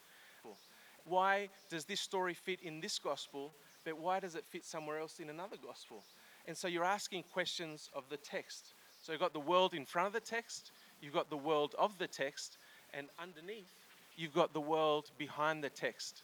Why 1.05 1.49
does 1.69 1.85
this 1.85 2.01
story 2.01 2.33
fit 2.33 2.59
in 2.61 2.79
this 2.79 2.99
gospel, 2.99 3.53
but 3.85 3.97
why 3.97 4.19
does 4.19 4.35
it 4.35 4.45
fit 4.45 4.65
somewhere 4.65 4.99
else 4.99 5.19
in 5.19 5.29
another 5.29 5.57
gospel? 5.63 6.03
And 6.47 6.55
so 6.55 6.67
you're 6.67 6.83
asking 6.83 7.23
questions 7.31 7.89
of 7.95 8.03
the 8.09 8.17
text. 8.17 8.73
So 9.01 9.11
you've 9.11 9.21
got 9.21 9.33
the 9.33 9.39
world 9.39 9.73
in 9.73 9.85
front 9.85 10.07
of 10.07 10.13
the 10.13 10.19
text, 10.19 10.71
you've 11.01 11.13
got 11.13 11.29
the 11.29 11.37
world 11.37 11.75
of 11.79 11.97
the 11.97 12.07
text, 12.07 12.57
and 12.93 13.07
underneath, 13.19 13.73
you've 14.17 14.33
got 14.33 14.53
the 14.53 14.61
world 14.61 15.11
behind 15.17 15.63
the 15.63 15.69
text. 15.69 16.23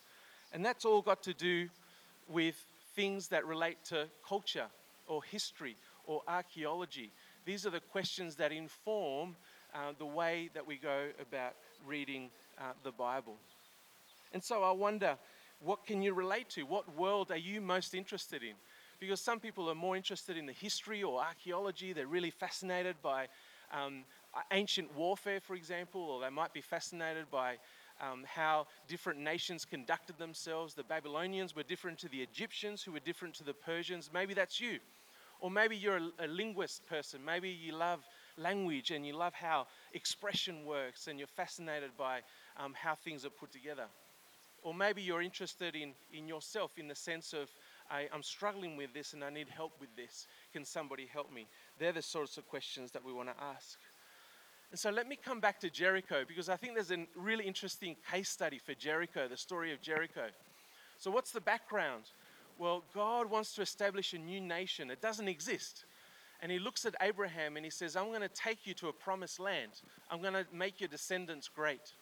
And 0.53 0.65
that's 0.65 0.85
all 0.85 1.01
got 1.01 1.23
to 1.23 1.33
do 1.33 1.69
with 2.27 2.55
things 2.95 3.27
that 3.29 3.45
relate 3.45 3.77
to 3.85 4.07
culture 4.27 4.67
or 5.07 5.23
history 5.23 5.77
or 6.05 6.21
archaeology. 6.27 7.11
These 7.45 7.65
are 7.65 7.69
the 7.69 7.79
questions 7.79 8.35
that 8.35 8.51
inform 8.51 9.35
uh, 9.73 9.93
the 9.97 10.05
way 10.05 10.49
that 10.53 10.65
we 10.65 10.77
go 10.77 11.07
about 11.21 11.53
reading 11.85 12.29
uh, 12.59 12.71
the 12.83 12.91
Bible. 12.91 13.37
And 14.33 14.43
so 14.43 14.63
I 14.63 14.71
wonder, 14.71 15.17
what 15.59 15.85
can 15.85 16.01
you 16.01 16.13
relate 16.13 16.49
to? 16.51 16.63
What 16.63 16.95
world 16.97 17.31
are 17.31 17.37
you 17.37 17.61
most 17.61 17.93
interested 17.93 18.43
in? 18.43 18.55
Because 18.99 19.21
some 19.21 19.39
people 19.39 19.69
are 19.69 19.75
more 19.75 19.95
interested 19.95 20.37
in 20.37 20.45
the 20.45 20.53
history 20.53 21.03
or 21.03 21.21
archaeology, 21.21 21.93
they're 21.93 22.07
really 22.07 22.31
fascinated 22.31 22.95
by 23.01 23.27
um, 23.71 24.03
ancient 24.51 24.95
warfare, 24.95 25.39
for 25.39 25.55
example, 25.55 26.01
or 26.01 26.21
they 26.21 26.29
might 26.29 26.53
be 26.53 26.61
fascinated 26.61 27.29
by 27.31 27.57
um, 28.01 28.23
how 28.27 28.67
different 28.87 29.19
nations 29.19 29.65
conducted 29.65 30.17
themselves. 30.17 30.73
The 30.73 30.83
Babylonians 30.83 31.55
were 31.55 31.63
different 31.63 31.97
to 31.99 32.09
the 32.09 32.21
Egyptians, 32.21 32.83
who 32.83 32.91
were 32.91 32.99
different 32.99 33.35
to 33.35 33.43
the 33.43 33.53
Persians. 33.53 34.09
Maybe 34.13 34.33
that's 34.33 34.59
you. 34.59 34.79
Or 35.39 35.51
maybe 35.51 35.75
you're 35.75 35.97
a, 35.97 36.25
a 36.25 36.27
linguist 36.27 36.85
person. 36.87 37.23
Maybe 37.23 37.49
you 37.49 37.73
love 37.73 38.03
language 38.37 38.91
and 38.91 39.05
you 39.05 39.13
love 39.13 39.33
how 39.33 39.67
expression 39.93 40.65
works 40.65 41.07
and 41.07 41.17
you're 41.17 41.27
fascinated 41.27 41.91
by 41.97 42.21
um, 42.57 42.73
how 42.75 42.95
things 42.95 43.25
are 43.25 43.29
put 43.29 43.51
together. 43.51 43.85
Or 44.63 44.73
maybe 44.73 45.01
you're 45.01 45.21
interested 45.21 45.75
in, 45.75 45.93
in 46.13 46.27
yourself 46.27 46.71
in 46.77 46.87
the 46.87 46.95
sense 46.95 47.33
of, 47.33 47.49
I, 47.89 48.07
I'm 48.13 48.23
struggling 48.23 48.75
with 48.75 48.93
this 48.93 49.13
and 49.13 49.23
I 49.23 49.29
need 49.29 49.47
help 49.47 49.73
with 49.79 49.95
this. 49.95 50.27
Can 50.51 50.65
somebody 50.65 51.07
help 51.11 51.31
me? 51.31 51.47
They're 51.79 51.91
the 51.91 52.01
sorts 52.01 52.37
of 52.37 52.47
questions 52.47 52.91
that 52.91 53.05
we 53.05 53.13
want 53.13 53.29
to 53.29 53.43
ask. 53.43 53.77
And 54.71 54.79
so 54.79 54.89
let 54.89 55.07
me 55.07 55.15
come 55.15 55.39
back 55.39 55.59
to 55.61 55.69
Jericho 55.69 56.23
because 56.27 56.49
I 56.49 56.57
think 56.57 56.73
there's 56.73 56.91
a 56.91 57.05
really 57.15 57.45
interesting 57.45 57.95
case 58.11 58.29
study 58.29 58.59
for 58.59 58.73
Jericho, 58.73 59.27
the 59.27 59.37
story 59.37 59.73
of 59.73 59.81
Jericho. 59.81 60.25
So, 60.97 61.09
what's 61.11 61.31
the 61.31 61.41
background? 61.41 62.03
Well, 62.57 62.83
God 62.93 63.29
wants 63.29 63.53
to 63.55 63.61
establish 63.61 64.13
a 64.13 64.17
new 64.17 64.41
nation. 64.41 64.89
It 64.89 65.01
doesn't 65.01 65.27
exist. 65.27 65.85
And 66.41 66.51
he 66.51 66.59
looks 66.59 66.85
at 66.85 66.95
Abraham 67.01 67.55
and 67.55 67.65
he 67.65 67.69
says, 67.69 67.95
I'm 67.95 68.07
going 68.07 68.21
to 68.21 68.29
take 68.29 68.65
you 68.65 68.73
to 68.75 68.89
a 68.89 68.93
promised 68.93 69.39
land. 69.39 69.71
I'm 70.09 70.21
going 70.21 70.33
to 70.33 70.45
make 70.51 70.79
your 70.79 70.87
descendants 70.87 71.47
great. 71.47 71.93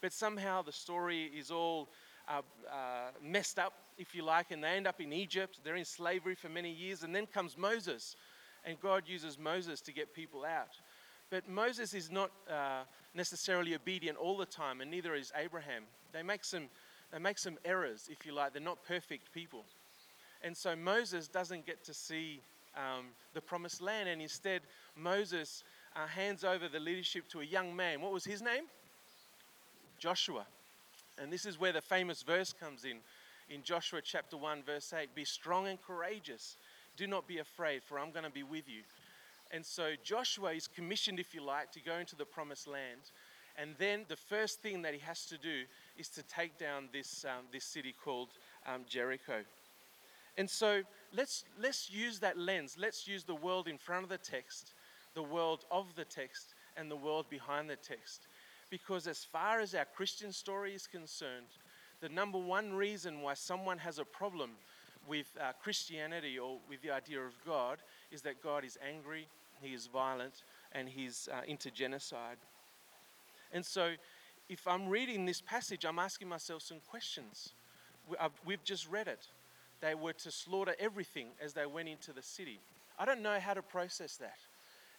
But 0.00 0.12
somehow 0.12 0.62
the 0.62 0.72
story 0.72 1.24
is 1.36 1.50
all 1.50 1.88
uh, 2.28 2.42
uh, 2.70 3.10
messed 3.22 3.58
up, 3.58 3.74
if 3.98 4.14
you 4.14 4.24
like, 4.24 4.50
and 4.50 4.62
they 4.62 4.68
end 4.68 4.86
up 4.86 5.00
in 5.00 5.12
Egypt. 5.12 5.60
They're 5.62 5.76
in 5.76 5.84
slavery 5.84 6.34
for 6.34 6.48
many 6.48 6.70
years. 6.70 7.02
And 7.02 7.14
then 7.14 7.26
comes 7.26 7.58
Moses. 7.58 8.16
And 8.64 8.80
God 8.80 9.04
uses 9.06 9.38
Moses 9.38 9.80
to 9.82 9.92
get 9.92 10.14
people 10.14 10.44
out. 10.44 10.76
But 11.30 11.48
Moses 11.48 11.94
is 11.94 12.10
not 12.10 12.30
uh, 12.50 12.82
necessarily 13.14 13.74
obedient 13.74 14.18
all 14.18 14.36
the 14.36 14.46
time, 14.46 14.80
and 14.80 14.90
neither 14.90 15.14
is 15.14 15.32
Abraham. 15.36 15.84
They 16.12 16.22
make 16.22 16.44
some, 16.44 16.64
they 17.12 17.20
make 17.20 17.38
some 17.38 17.56
errors, 17.64 18.08
if 18.10 18.26
you 18.26 18.32
like. 18.32 18.52
They're 18.52 18.60
not 18.60 18.84
perfect 18.84 19.32
people. 19.32 19.64
And 20.42 20.56
so 20.56 20.74
Moses 20.74 21.28
doesn't 21.28 21.66
get 21.66 21.84
to 21.84 21.94
see 21.94 22.40
um, 22.76 23.06
the 23.32 23.40
promised 23.40 23.80
land, 23.80 24.08
and 24.08 24.20
instead, 24.20 24.62
Moses 24.96 25.62
uh, 25.94 26.06
hands 26.06 26.44
over 26.44 26.68
the 26.68 26.80
leadership 26.80 27.28
to 27.28 27.40
a 27.40 27.44
young 27.44 27.74
man. 27.74 28.00
What 28.00 28.12
was 28.12 28.24
his 28.24 28.42
name? 28.42 28.64
Joshua. 29.98 30.46
And 31.18 31.32
this 31.32 31.46
is 31.46 31.60
where 31.60 31.72
the 31.72 31.82
famous 31.82 32.22
verse 32.22 32.52
comes 32.52 32.84
in, 32.84 32.98
in 33.54 33.62
Joshua 33.62 34.00
chapter 34.02 34.36
1, 34.36 34.62
verse 34.64 34.92
8 34.92 35.14
Be 35.14 35.24
strong 35.24 35.68
and 35.68 35.80
courageous. 35.80 36.56
Do 36.96 37.06
not 37.06 37.28
be 37.28 37.38
afraid, 37.38 37.82
for 37.82 37.98
I'm 37.98 38.10
going 38.10 38.24
to 38.24 38.30
be 38.30 38.42
with 38.42 38.68
you. 38.68 38.82
And 39.52 39.64
so 39.66 39.92
Joshua 40.02 40.52
is 40.52 40.68
commissioned, 40.68 41.18
if 41.18 41.34
you 41.34 41.42
like, 41.42 41.72
to 41.72 41.80
go 41.80 41.96
into 41.96 42.16
the 42.16 42.24
promised 42.24 42.68
land. 42.68 43.10
And 43.56 43.74
then 43.78 44.04
the 44.08 44.16
first 44.16 44.62
thing 44.62 44.82
that 44.82 44.94
he 44.94 45.00
has 45.00 45.26
to 45.26 45.36
do 45.36 45.64
is 45.96 46.08
to 46.10 46.22
take 46.22 46.56
down 46.58 46.88
this, 46.92 47.24
um, 47.24 47.46
this 47.52 47.64
city 47.64 47.94
called 48.04 48.28
um, 48.66 48.82
Jericho. 48.88 49.40
And 50.36 50.48
so 50.48 50.82
let's, 51.12 51.44
let's 51.60 51.90
use 51.90 52.20
that 52.20 52.38
lens. 52.38 52.76
Let's 52.78 53.06
use 53.08 53.24
the 53.24 53.34
world 53.34 53.66
in 53.68 53.76
front 53.76 54.04
of 54.04 54.08
the 54.08 54.18
text, 54.18 54.74
the 55.14 55.22
world 55.22 55.64
of 55.70 55.94
the 55.96 56.04
text, 56.04 56.54
and 56.76 56.90
the 56.90 56.96
world 56.96 57.28
behind 57.28 57.68
the 57.68 57.76
text. 57.76 58.28
Because 58.70 59.06
as 59.06 59.24
far 59.24 59.60
as 59.60 59.74
our 59.74 59.84
Christian 59.84 60.32
story 60.32 60.74
is 60.74 60.86
concerned, 60.86 61.48
the 62.00 62.08
number 62.08 62.38
one 62.38 62.72
reason 62.72 63.20
why 63.20 63.34
someone 63.34 63.78
has 63.78 63.98
a 63.98 64.04
problem 64.04 64.52
with 65.06 65.26
uh, 65.40 65.52
Christianity 65.62 66.38
or 66.38 66.58
with 66.68 66.80
the 66.82 66.90
idea 66.90 67.20
of 67.20 67.34
God 67.44 67.78
is 68.10 68.22
that 68.22 68.42
God 68.42 68.64
is 68.64 68.78
angry, 68.86 69.28
he 69.62 69.74
is 69.74 69.86
violent, 69.86 70.42
and 70.72 70.88
he's 70.88 71.28
uh, 71.32 71.40
into 71.46 71.70
genocide. 71.70 72.38
And 73.52 73.64
so, 73.64 73.92
if 74.48 74.66
I'm 74.66 74.88
reading 74.88 75.26
this 75.26 75.40
passage, 75.40 75.84
I'm 75.84 75.98
asking 75.98 76.28
myself 76.28 76.62
some 76.62 76.78
questions. 76.88 77.52
We've 78.44 78.64
just 78.64 78.90
read 78.90 79.06
it. 79.06 79.28
They 79.80 79.94
were 79.94 80.12
to 80.12 80.30
slaughter 80.30 80.74
everything 80.78 81.28
as 81.42 81.52
they 81.52 81.66
went 81.66 81.88
into 81.88 82.12
the 82.12 82.22
city. 82.22 82.58
I 82.98 83.04
don't 83.04 83.22
know 83.22 83.38
how 83.38 83.54
to 83.54 83.62
process 83.62 84.16
that. 84.16 84.38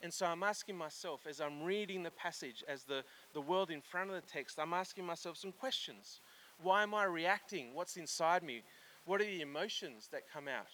And 0.02 0.12
so 0.12 0.26
I'm 0.26 0.42
asking 0.42 0.78
myself, 0.78 1.28
as 1.30 1.40
I'm 1.40 1.62
reading 1.62 2.02
the 2.02 2.12
passage, 2.12 2.64
as 2.68 2.84
the, 2.84 3.04
the 3.34 3.42
world 3.42 3.70
in 3.70 3.82
front 3.82 4.10
of 4.10 4.16
the 4.16 4.28
text, 4.28 4.58
I'm 4.60 4.74
asking 4.74 5.06
myself 5.06 5.38
some 5.38 5.52
questions. 5.52 6.22
Why 6.64 6.82
am 6.84 6.94
I 6.94 7.04
reacting? 7.04 7.74
What's 7.74 7.98
inside 7.98 8.42
me? 8.42 8.64
What 9.06 9.22
are 9.22 9.26
the 9.26 9.42
emotions 9.42 10.10
that 10.12 10.24
come 10.32 10.48
out? 10.48 10.72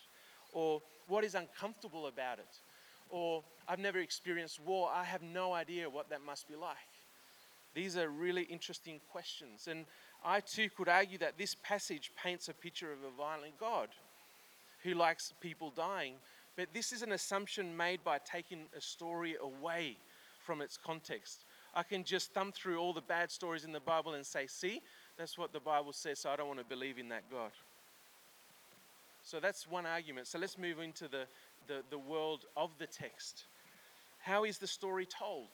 Or 0.53 0.81
what 1.07 1.23
is 1.23 1.35
uncomfortable 1.35 2.07
about 2.07 2.39
it? 2.39 2.59
Or 3.09 3.43
I've 3.67 3.79
never 3.79 3.99
experienced 3.99 4.59
war, 4.65 4.89
I 4.93 5.03
have 5.03 5.21
no 5.21 5.53
idea 5.53 5.89
what 5.89 6.09
that 6.09 6.21
must 6.25 6.47
be 6.47 6.55
like. 6.55 6.77
These 7.73 7.97
are 7.97 8.09
really 8.09 8.43
interesting 8.43 8.99
questions. 9.11 9.67
And 9.69 9.85
I 10.25 10.39
too 10.39 10.69
could 10.75 10.89
argue 10.89 11.17
that 11.19 11.37
this 11.37 11.55
passage 11.63 12.11
paints 12.21 12.49
a 12.49 12.53
picture 12.53 12.91
of 12.91 12.99
a 12.99 13.15
violent 13.15 13.59
God 13.59 13.89
who 14.83 14.93
likes 14.93 15.33
people 15.41 15.71
dying. 15.75 16.15
But 16.55 16.69
this 16.73 16.91
is 16.91 17.01
an 17.03 17.11
assumption 17.11 17.75
made 17.77 18.03
by 18.03 18.19
taking 18.19 18.65
a 18.75 18.81
story 18.81 19.35
away 19.41 19.97
from 20.43 20.61
its 20.61 20.77
context. 20.77 21.45
I 21.75 21.83
can 21.83 22.03
just 22.03 22.33
thumb 22.33 22.51
through 22.51 22.79
all 22.79 22.93
the 22.93 23.01
bad 23.01 23.29
stories 23.29 23.63
in 23.63 23.71
the 23.71 23.79
Bible 23.79 24.15
and 24.15 24.25
say, 24.25 24.47
see, 24.47 24.81
that's 25.17 25.37
what 25.37 25.53
the 25.53 25.59
Bible 25.59 25.93
says, 25.93 26.19
so 26.19 26.29
I 26.29 26.35
don't 26.35 26.47
want 26.47 26.59
to 26.59 26.65
believe 26.65 26.97
in 26.97 27.09
that 27.09 27.29
God. 27.29 27.51
So 29.23 29.39
that's 29.39 29.69
one 29.69 29.85
argument. 29.85 30.25
So 30.27 30.39
let's 30.39 30.57
move 30.57 30.79
into 30.79 31.07
the, 31.07 31.25
the, 31.67 31.83
the 31.89 31.97
world 31.97 32.45
of 32.55 32.71
the 32.79 32.87
text. 32.87 33.45
How 34.19 34.43
is 34.43 34.57
the 34.57 34.67
story 34.67 35.05
told? 35.05 35.49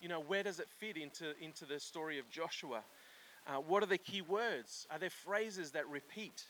You 0.00 0.08
know, 0.08 0.20
where 0.20 0.42
does 0.42 0.60
it 0.60 0.68
fit 0.78 0.96
into, 0.96 1.32
into 1.40 1.64
the 1.64 1.80
story 1.80 2.18
of 2.18 2.28
Joshua? 2.30 2.82
Uh, 3.46 3.56
what 3.56 3.82
are 3.82 3.86
the 3.86 3.98
key 3.98 4.22
words? 4.22 4.86
Are 4.90 4.98
there 4.98 5.10
phrases 5.10 5.70
that 5.72 5.88
repeat? 5.88 6.44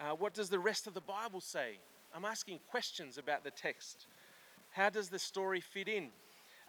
Uh, 0.00 0.14
what 0.16 0.34
does 0.34 0.48
the 0.48 0.58
rest 0.58 0.86
of 0.86 0.94
the 0.94 1.00
Bible 1.00 1.40
say? 1.40 1.78
I'm 2.14 2.24
asking 2.24 2.60
questions 2.70 3.18
about 3.18 3.44
the 3.44 3.50
text. 3.50 4.06
How 4.70 4.90
does 4.90 5.08
the 5.08 5.18
story 5.18 5.60
fit 5.60 5.88
in? 5.88 6.08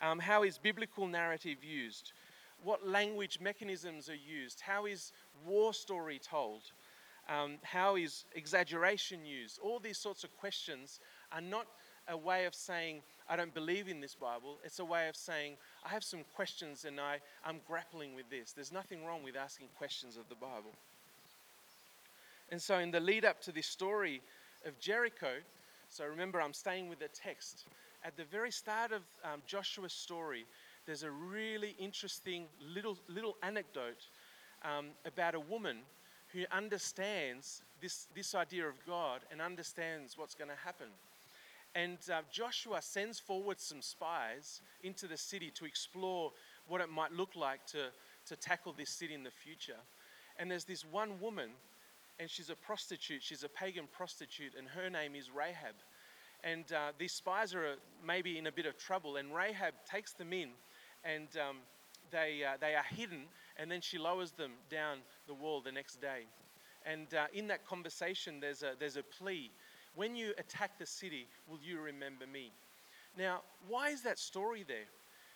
Um, 0.01 0.19
how 0.19 0.43
is 0.43 0.57
biblical 0.57 1.07
narrative 1.07 1.63
used? 1.63 2.12
What 2.63 2.88
language 2.88 3.39
mechanisms 3.41 4.10
are 4.10 4.15
used? 4.15 4.62
How 4.62 4.86
is 4.86 5.12
war 5.45 5.74
story 5.74 6.19
told? 6.19 6.62
Um, 7.27 7.57
how 7.63 7.95
is 7.95 8.25
exaggeration 8.36 9.25
used? 9.25 9.60
All 9.60 9.79
these 9.79 9.98
sorts 9.98 10.24
of 10.24 10.36
questions 10.38 11.00
are 11.32 11.41
not 11.41 11.67
a 12.08 12.17
way 12.17 12.46
of 12.46 12.53
saying, 12.53 13.01
I 13.27 13.36
don't 13.36 13.53
believe 13.53 13.88
in 13.88 14.00
this 14.00 14.15
Bible. 14.15 14.60
It's 14.63 14.79
a 14.79 14.86
way 14.86 15.10
of 15.10 15.15
saying, 15.15 15.58
I 15.84 15.89
have 15.89 16.03
some 16.03 16.22
questions 16.36 16.86
and 16.86 17.00
I, 17.00 17.20
I'm 17.44 17.60
grappling 17.67 18.15
with 18.15 18.29
this. 18.29 18.51
There's 18.51 18.72
nothing 18.72 19.05
wrong 19.05 19.24
with 19.24 19.36
asking 19.36 19.67
questions 19.77 20.17
of 20.17 20.29
the 20.29 20.36
Bible. 20.36 20.72
And 22.51 22.62
so, 22.62 22.77
in 22.77 22.91
the 22.91 23.00
lead 23.00 23.25
up 23.25 23.41
to 23.41 23.51
this 23.51 23.65
story 23.65 24.22
of 24.65 24.79
Jericho, 24.79 25.32
so 25.89 26.05
remember, 26.05 26.41
I'm 26.41 26.53
staying 26.53 26.89
with 26.89 27.00
the 27.00 27.08
text. 27.08 27.65
At 28.03 28.15
the 28.17 28.24
very 28.25 28.51
start 28.51 28.91
of 28.91 29.01
um, 29.24 29.41
Joshua's 29.48 29.94
story, 29.94 30.46
there's 30.86 31.03
a 31.03 31.10
really 31.10 31.75
interesting 31.79 32.46
little, 32.62 32.98
little 33.08 33.36
anecdote 33.41 34.08
um, 34.63 34.88
about 35.05 35.34
a 35.34 35.39
woman 35.39 35.77
who 36.34 36.44
understands 36.51 37.63
this, 37.82 38.08
this 38.15 38.36
idea 38.36 38.67
of 38.67 38.75
God 38.86 39.22
and 39.32 39.41
understands 39.41 40.17
what's 40.17 40.36
going 40.36 40.50
to 40.50 40.55
happen. 40.63 40.88
And 41.75 41.98
uh, 42.10 42.22
Joshua 42.32 42.82
sends 42.82 43.20
forward 43.20 43.60
some 43.60 43.82
spies 43.82 44.62
into 44.82 45.08
the 45.08 45.17
city 45.17 45.51
to 45.55 45.65
explore 45.65 46.32
what 46.67 46.79
it 46.79 46.89
might 46.89 47.12
look 47.12 47.36
like 47.36 47.65
to, 47.67 47.88
to 48.27 48.36
tackle 48.38 48.74
this 48.74 48.89
city 48.89 49.13
in 49.13 49.24
the 49.24 49.32
future. 49.32 49.77
And 50.39 50.50
there's 50.50 50.63
this 50.63 50.86
one 50.86 51.20
woman, 51.20 51.50
and 52.17 52.29
she's 52.29 52.50
a 52.50 52.55
prostitute, 52.55 53.22
she's 53.22 53.44
a 53.44 53.50
pagan 53.50 53.88
prostitute, 53.91 54.53
and 54.58 54.70
her 54.70 54.89
name 54.89 55.15
is 55.15 55.29
Rahab. 55.29 55.75
And 56.46 56.63
uh, 56.72 56.94
these 56.98 57.12
spies 57.12 57.53
are 57.53 57.65
uh, 57.65 57.75
maybe 58.05 58.38
in 58.38 58.48
a 58.48 58.51
bit 58.53 58.65
of 58.65 58.77
trouble, 58.77 59.17
and 59.17 59.36
Rahab 59.36 59.74
takes 59.89 60.13
them 60.13 60.32
in, 60.32 60.51
and 61.03 61.27
um, 61.38 61.58
they, 62.10 62.44
uh, 62.46 62.55
they 62.62 62.75
are 62.75 62.84
hidden, 62.84 63.24
and 63.58 63.70
then 63.70 63.82
she 63.82 63.98
lowers 63.98 64.32
them 64.32 64.51
down 64.70 65.00
the 65.27 65.34
wall 65.34 65.60
the 65.60 65.72
next 65.74 66.00
day. 66.00 66.25
And 66.86 67.13
uh, 67.13 67.25
in 67.34 67.48
that 67.48 67.65
conversation, 67.65 68.39
there's 68.39 68.63
a, 68.63 68.74
there's 68.79 68.96
a 68.96 69.03
plea 69.03 69.51
when 69.96 70.16
you 70.16 70.34
attack 70.38 70.78
the 70.78 70.86
city, 70.86 71.28
will 71.50 71.60
you 71.64 71.80
remember 71.80 72.25
me? 72.28 72.52
Now, 73.18 73.42
why 73.68 73.90
is 73.90 74.02
that 74.04 74.20
story 74.20 74.64
there? 74.68 74.88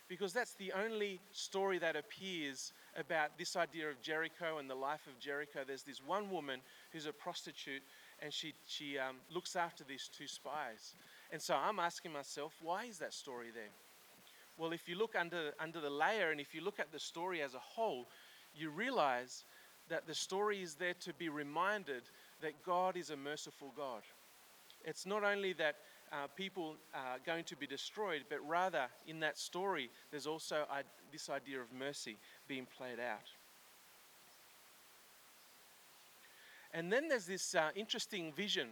Because 0.07 0.33
that's 0.33 0.53
the 0.55 0.73
only 0.73 1.19
story 1.31 1.77
that 1.79 1.95
appears 1.95 2.73
about 2.97 3.37
this 3.37 3.55
idea 3.55 3.89
of 3.89 4.01
Jericho 4.01 4.57
and 4.57 4.69
the 4.69 4.75
life 4.75 5.05
of 5.07 5.19
Jericho. 5.19 5.59
There's 5.65 5.83
this 5.83 6.01
one 6.05 6.31
woman 6.31 6.61
who's 6.91 7.05
a 7.05 7.13
prostitute 7.13 7.83
and 8.21 8.33
she, 8.33 8.53
she 8.67 8.97
um, 8.97 9.17
looks 9.33 9.55
after 9.55 9.83
these 9.83 10.09
two 10.11 10.27
spies. 10.27 10.95
And 11.31 11.41
so 11.41 11.55
I'm 11.55 11.79
asking 11.79 12.11
myself, 12.11 12.53
why 12.61 12.85
is 12.85 12.97
that 12.99 13.13
story 13.13 13.47
there? 13.53 13.69
Well, 14.57 14.73
if 14.73 14.89
you 14.89 14.97
look 14.97 15.15
under, 15.15 15.53
under 15.59 15.79
the 15.79 15.89
layer 15.89 16.31
and 16.31 16.41
if 16.41 16.53
you 16.53 16.61
look 16.61 16.79
at 16.79 16.91
the 16.91 16.99
story 16.99 17.41
as 17.41 17.53
a 17.53 17.59
whole, 17.59 18.07
you 18.53 18.71
realize 18.71 19.45
that 19.89 20.05
the 20.05 20.15
story 20.15 20.61
is 20.61 20.75
there 20.75 20.95
to 21.01 21.13
be 21.13 21.29
reminded 21.29 22.03
that 22.41 22.63
God 22.65 22.97
is 22.97 23.09
a 23.09 23.17
merciful 23.17 23.71
God. 23.75 24.01
It's 24.85 25.05
not 25.05 25.23
only 25.23 25.53
that 25.53 25.75
uh, 26.11 26.27
people 26.35 26.75
are 26.93 27.17
going 27.25 27.43
to 27.45 27.55
be 27.55 27.67
destroyed, 27.67 28.23
but 28.29 28.39
rather 28.47 28.87
in 29.07 29.19
that 29.19 29.37
story, 29.37 29.89
there's 30.11 30.27
also 30.27 30.65
uh, 30.71 30.81
this 31.11 31.29
idea 31.29 31.59
of 31.61 31.71
mercy 31.71 32.17
being 32.47 32.65
played 32.77 32.99
out. 32.99 33.29
And 36.73 36.91
then 36.91 37.07
there's 37.07 37.25
this 37.25 37.55
uh, 37.55 37.69
interesting 37.75 38.31
vision. 38.31 38.69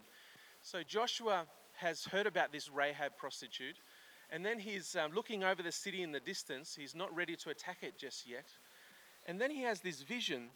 So 0.62 0.84
Joshua 0.84 1.46
has 1.78 2.06
heard 2.06 2.28
about 2.28 2.52
this 2.52 2.70
Rahab 2.70 3.18
prostitute, 3.18 3.78
and 4.32 4.46
then 4.46 4.60
he's 4.60 4.96
um, 4.96 5.12
looking 5.14 5.44
over 5.44 5.64
the 5.64 5.72
city 5.72 6.04
in 6.04 6.12
the 6.12 6.20
distance. 6.20 6.76
He's 6.76 6.96
not 6.96 7.16
ready 7.16 7.36
to 7.38 7.50
attack 7.50 7.78
it 7.82 7.98
just 7.98 8.28
yet. 8.28 8.46
And 9.26 9.40
then 9.40 9.52
he 9.52 9.62
has 9.64 9.82
this 9.82 10.02
vision 10.02 10.50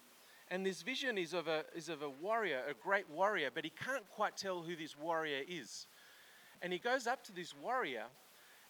and 0.52 0.66
this 0.66 0.82
vision 0.82 1.18
is 1.18 1.34
of, 1.34 1.48
a, 1.48 1.64
is 1.74 1.88
of 1.88 2.02
a 2.02 2.10
warrior, 2.10 2.62
a 2.70 2.74
great 2.74 3.10
warrior, 3.10 3.50
but 3.54 3.64
he 3.64 3.72
can't 3.72 4.08
quite 4.12 4.36
tell 4.36 4.62
who 4.62 4.76
this 4.76 4.98
warrior 5.00 5.44
is. 5.48 5.88
And 6.62 6.74
he 6.74 6.78
goes 6.78 7.08
up 7.08 7.24
to 7.24 7.32
this 7.34 7.56
warrior 7.56 8.04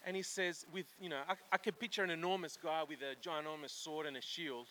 and 0.05 0.15
he 0.15 0.21
says, 0.21 0.65
with, 0.71 0.85
you 1.01 1.09
know, 1.09 1.21
I, 1.27 1.33
I 1.51 1.57
could 1.57 1.79
picture 1.79 2.03
an 2.03 2.11
enormous 2.11 2.55
guy 2.55 2.83
with 2.87 2.99
a 3.01 3.15
ginormous 3.27 3.71
sword 3.71 4.05
and 4.05 4.15
a 4.15 4.21
shield. 4.21 4.67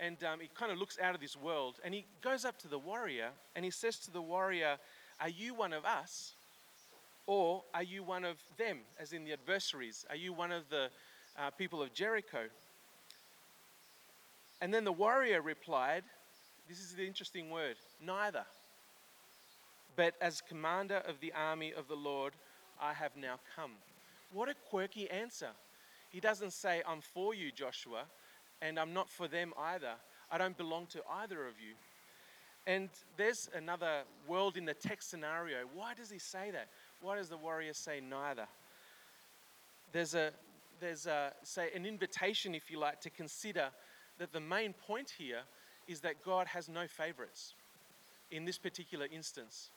And 0.00 0.22
um, 0.24 0.40
he 0.40 0.50
kind 0.52 0.72
of 0.72 0.78
looks 0.78 0.98
out 1.00 1.14
of 1.14 1.20
this 1.20 1.36
world. 1.36 1.76
And 1.84 1.94
he 1.94 2.04
goes 2.20 2.44
up 2.44 2.58
to 2.58 2.68
the 2.68 2.78
warrior 2.78 3.28
and 3.54 3.64
he 3.64 3.70
says 3.70 3.98
to 4.00 4.10
the 4.10 4.20
warrior, 4.22 4.76
Are 5.20 5.28
you 5.28 5.54
one 5.54 5.72
of 5.72 5.84
us? 5.84 6.32
Or 7.26 7.62
are 7.72 7.84
you 7.84 8.02
one 8.02 8.24
of 8.24 8.38
them, 8.58 8.78
as 8.98 9.12
in 9.12 9.24
the 9.24 9.32
adversaries? 9.32 10.04
Are 10.10 10.16
you 10.16 10.32
one 10.32 10.50
of 10.50 10.68
the 10.68 10.88
uh, 11.38 11.50
people 11.50 11.80
of 11.80 11.92
Jericho? 11.92 12.46
And 14.60 14.74
then 14.74 14.82
the 14.82 14.92
warrior 14.92 15.40
replied, 15.42 16.02
this 16.70 16.78
is 16.78 16.94
the 16.94 17.04
interesting 17.04 17.50
word 17.50 17.74
neither. 18.00 18.44
But 19.96 20.14
as 20.20 20.40
commander 20.40 21.02
of 21.08 21.18
the 21.20 21.32
army 21.32 21.74
of 21.76 21.88
the 21.88 21.96
Lord, 21.96 22.32
I 22.80 22.92
have 22.92 23.16
now 23.16 23.40
come. 23.56 23.72
What 24.32 24.48
a 24.48 24.54
quirky 24.70 25.10
answer. 25.10 25.48
He 26.10 26.20
doesn't 26.20 26.52
say, 26.52 26.80
I'm 26.86 27.00
for 27.00 27.34
you, 27.34 27.50
Joshua, 27.50 28.04
and 28.62 28.78
I'm 28.78 28.94
not 28.94 29.10
for 29.10 29.26
them 29.26 29.52
either. 29.58 29.94
I 30.30 30.38
don't 30.38 30.56
belong 30.56 30.86
to 30.92 31.02
either 31.22 31.44
of 31.48 31.54
you. 31.60 31.74
And 32.68 32.88
there's 33.16 33.50
another 33.52 34.02
world 34.28 34.56
in 34.56 34.64
the 34.64 34.74
text 34.74 35.10
scenario. 35.10 35.58
Why 35.74 35.94
does 35.94 36.08
he 36.08 36.20
say 36.20 36.52
that? 36.52 36.68
Why 37.02 37.16
does 37.16 37.28
the 37.28 37.36
warrior 37.36 37.74
say 37.74 38.00
neither? 38.00 38.46
There's 39.92 40.14
a 40.14 40.30
there's 40.78 41.06
a 41.06 41.32
say 41.42 41.70
an 41.74 41.84
invitation, 41.84 42.54
if 42.54 42.70
you 42.70 42.78
like, 42.78 43.00
to 43.00 43.10
consider 43.10 43.70
that 44.18 44.32
the 44.32 44.40
main 44.40 44.72
point 44.72 45.12
here 45.18 45.40
is 45.90 46.00
that 46.00 46.24
God 46.24 46.46
has 46.46 46.68
no 46.68 46.86
favorites 46.86 47.54
in 48.30 48.44
this 48.44 48.58
particular 48.58 49.06
instance. 49.12 49.70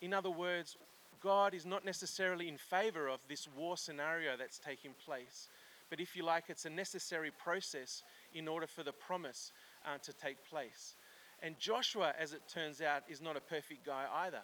In 0.00 0.12
other 0.12 0.30
words, 0.30 0.76
God 1.22 1.54
is 1.54 1.64
not 1.64 1.84
necessarily 1.84 2.48
in 2.48 2.58
favor 2.58 3.08
of 3.08 3.20
this 3.28 3.48
war 3.56 3.76
scenario 3.76 4.36
that's 4.36 4.58
taking 4.58 4.90
place, 5.06 5.48
but 5.88 6.00
if 6.00 6.16
you 6.16 6.24
like, 6.24 6.44
it's 6.48 6.64
a 6.64 6.70
necessary 6.70 7.30
process 7.30 8.02
in 8.34 8.48
order 8.48 8.66
for 8.66 8.82
the 8.82 8.92
promise 8.92 9.52
uh, 9.86 9.98
to 10.02 10.12
take 10.12 10.36
place. 10.50 10.96
And 11.42 11.58
Joshua, 11.58 12.12
as 12.18 12.32
it 12.32 12.42
turns 12.52 12.80
out, 12.80 13.02
is 13.08 13.20
not 13.20 13.36
a 13.36 13.40
perfect 13.40 13.86
guy 13.86 14.06
either. 14.24 14.42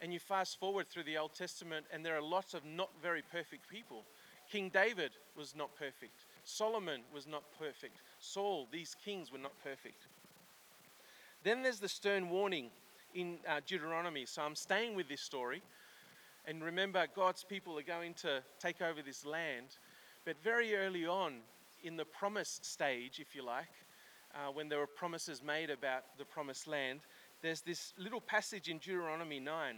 And 0.00 0.12
you 0.12 0.18
fast 0.18 0.60
forward 0.60 0.88
through 0.88 1.04
the 1.04 1.18
Old 1.18 1.34
Testament, 1.34 1.86
and 1.92 2.04
there 2.04 2.16
are 2.16 2.22
lots 2.22 2.54
of 2.54 2.64
not 2.64 2.90
very 3.00 3.22
perfect 3.32 3.68
people. 3.68 4.04
King 4.50 4.70
David 4.72 5.12
was 5.36 5.54
not 5.56 5.74
perfect. 5.76 6.24
Solomon 6.44 7.00
was 7.14 7.26
not 7.26 7.44
perfect. 7.58 7.98
Saul, 8.20 8.68
these 8.70 8.96
kings 9.04 9.32
were 9.32 9.38
not 9.38 9.52
perfect. 9.62 10.06
Then 11.42 11.62
there's 11.62 11.80
the 11.80 11.88
stern 11.88 12.30
warning 12.30 12.70
in 13.14 13.38
uh, 13.48 13.60
Deuteronomy. 13.66 14.26
So 14.26 14.42
I'm 14.42 14.54
staying 14.54 14.94
with 14.94 15.08
this 15.08 15.20
story. 15.20 15.62
And 16.46 16.62
remember, 16.62 17.06
God's 17.14 17.44
people 17.44 17.78
are 17.78 17.82
going 17.82 18.14
to 18.14 18.42
take 18.58 18.80
over 18.80 19.02
this 19.02 19.24
land. 19.24 19.76
But 20.24 20.42
very 20.42 20.74
early 20.76 21.06
on, 21.06 21.38
in 21.82 21.96
the 21.96 22.04
promise 22.04 22.60
stage, 22.62 23.18
if 23.18 23.34
you 23.34 23.44
like, 23.44 23.72
uh, 24.34 24.50
when 24.52 24.68
there 24.68 24.78
were 24.78 24.86
promises 24.86 25.42
made 25.42 25.70
about 25.70 26.04
the 26.16 26.24
promised 26.24 26.66
land, 26.66 27.00
there's 27.42 27.60
this 27.60 27.92
little 27.98 28.20
passage 28.20 28.68
in 28.68 28.78
Deuteronomy 28.78 29.40
9. 29.40 29.76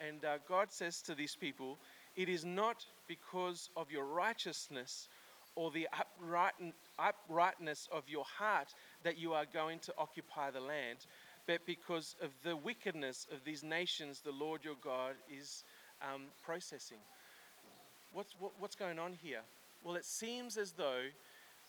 And 0.00 0.24
uh, 0.24 0.38
God 0.48 0.72
says 0.72 1.00
to 1.02 1.14
these 1.14 1.36
people, 1.36 1.78
It 2.16 2.28
is 2.28 2.44
not 2.44 2.84
because 3.06 3.70
of 3.76 3.90
your 3.90 4.04
righteousness 4.04 5.08
or 5.54 5.70
the 5.70 5.88
upright, 5.92 6.54
uprightness 6.98 7.88
of 7.92 8.08
your 8.08 8.24
heart 8.24 8.74
that 9.04 9.18
you 9.18 9.32
are 9.32 9.46
going 9.52 9.78
to 9.80 9.94
occupy 9.96 10.50
the 10.50 10.60
land, 10.60 10.98
but 11.46 11.64
because 11.66 12.16
of 12.22 12.30
the 12.42 12.56
wickedness 12.56 13.26
of 13.32 13.44
these 13.44 13.62
nations, 13.62 14.20
the 14.20 14.32
Lord 14.32 14.64
your 14.64 14.76
God 14.82 15.14
is 15.30 15.62
um, 16.02 16.22
processing. 16.42 16.98
What's, 18.12 18.34
what, 18.38 18.52
what's 18.58 18.74
going 18.76 18.98
on 18.98 19.12
here? 19.12 19.40
Well, 19.84 19.96
it 19.96 20.04
seems 20.04 20.56
as 20.56 20.72
though 20.72 21.02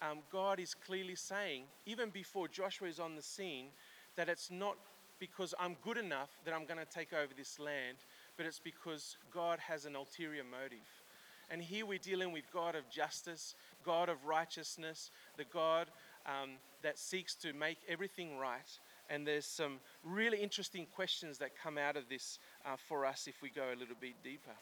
um, 0.01 0.19
God 0.31 0.59
is 0.59 0.73
clearly 0.73 1.15
saying, 1.15 1.63
even 1.85 2.09
before 2.09 2.47
Joshua 2.47 2.87
is 2.87 2.99
on 2.99 3.15
the 3.15 3.21
scene, 3.21 3.67
that 4.15 4.29
it's 4.29 4.49
not 4.49 4.77
because 5.19 5.53
I'm 5.59 5.75
good 5.83 5.97
enough 5.97 6.29
that 6.45 6.53
I'm 6.53 6.65
going 6.65 6.79
to 6.79 6.85
take 6.85 7.13
over 7.13 7.33
this 7.35 7.59
land, 7.59 7.97
but 8.37 8.45
it's 8.45 8.59
because 8.59 9.17
God 9.33 9.59
has 9.59 9.85
an 9.85 9.95
ulterior 9.95 10.43
motive. 10.43 10.85
And 11.49 11.61
here 11.61 11.85
we're 11.85 11.99
dealing 11.99 12.31
with 12.31 12.51
God 12.51 12.75
of 12.75 12.89
justice, 12.89 13.55
God 13.85 14.09
of 14.09 14.25
righteousness, 14.25 15.11
the 15.37 15.45
God 15.45 15.87
um, 16.25 16.51
that 16.81 16.97
seeks 16.97 17.35
to 17.35 17.53
make 17.53 17.77
everything 17.87 18.37
right. 18.37 18.79
And 19.09 19.25
there's 19.25 19.45
some 19.45 19.79
really 20.03 20.41
interesting 20.41 20.87
questions 20.95 21.37
that 21.37 21.51
come 21.61 21.77
out 21.77 21.95
of 21.95 22.09
this 22.09 22.39
uh, 22.65 22.75
for 22.87 23.05
us 23.05 23.27
if 23.27 23.41
we 23.41 23.49
go 23.49 23.65
a 23.73 23.77
little 23.77 23.95
bit 23.99 24.13
deeper. 24.23 24.55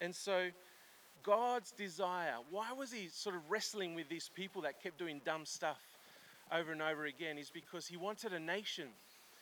And 0.00 0.14
so, 0.14 0.48
God's 1.22 1.72
desire, 1.72 2.34
why 2.50 2.72
was 2.72 2.92
He 2.92 3.08
sort 3.08 3.34
of 3.36 3.42
wrestling 3.48 3.94
with 3.94 4.08
these 4.08 4.30
people 4.34 4.62
that 4.62 4.82
kept 4.82 4.98
doing 4.98 5.20
dumb 5.24 5.46
stuff 5.46 5.80
over 6.52 6.72
and 6.72 6.82
over 6.82 7.06
again? 7.06 7.38
Is 7.38 7.50
because 7.50 7.86
He 7.86 7.96
wanted 7.96 8.32
a 8.32 8.40
nation. 8.40 8.88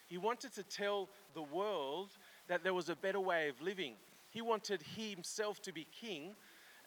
He 0.06 0.18
wanted 0.18 0.54
to 0.54 0.62
tell 0.62 1.08
the 1.34 1.42
world 1.42 2.10
that 2.48 2.62
there 2.62 2.74
was 2.74 2.88
a 2.88 2.96
better 2.96 3.20
way 3.20 3.48
of 3.48 3.60
living. 3.60 3.94
He 4.30 4.42
wanted 4.42 4.82
Himself 4.96 5.60
to 5.62 5.72
be 5.72 5.86
king 6.00 6.34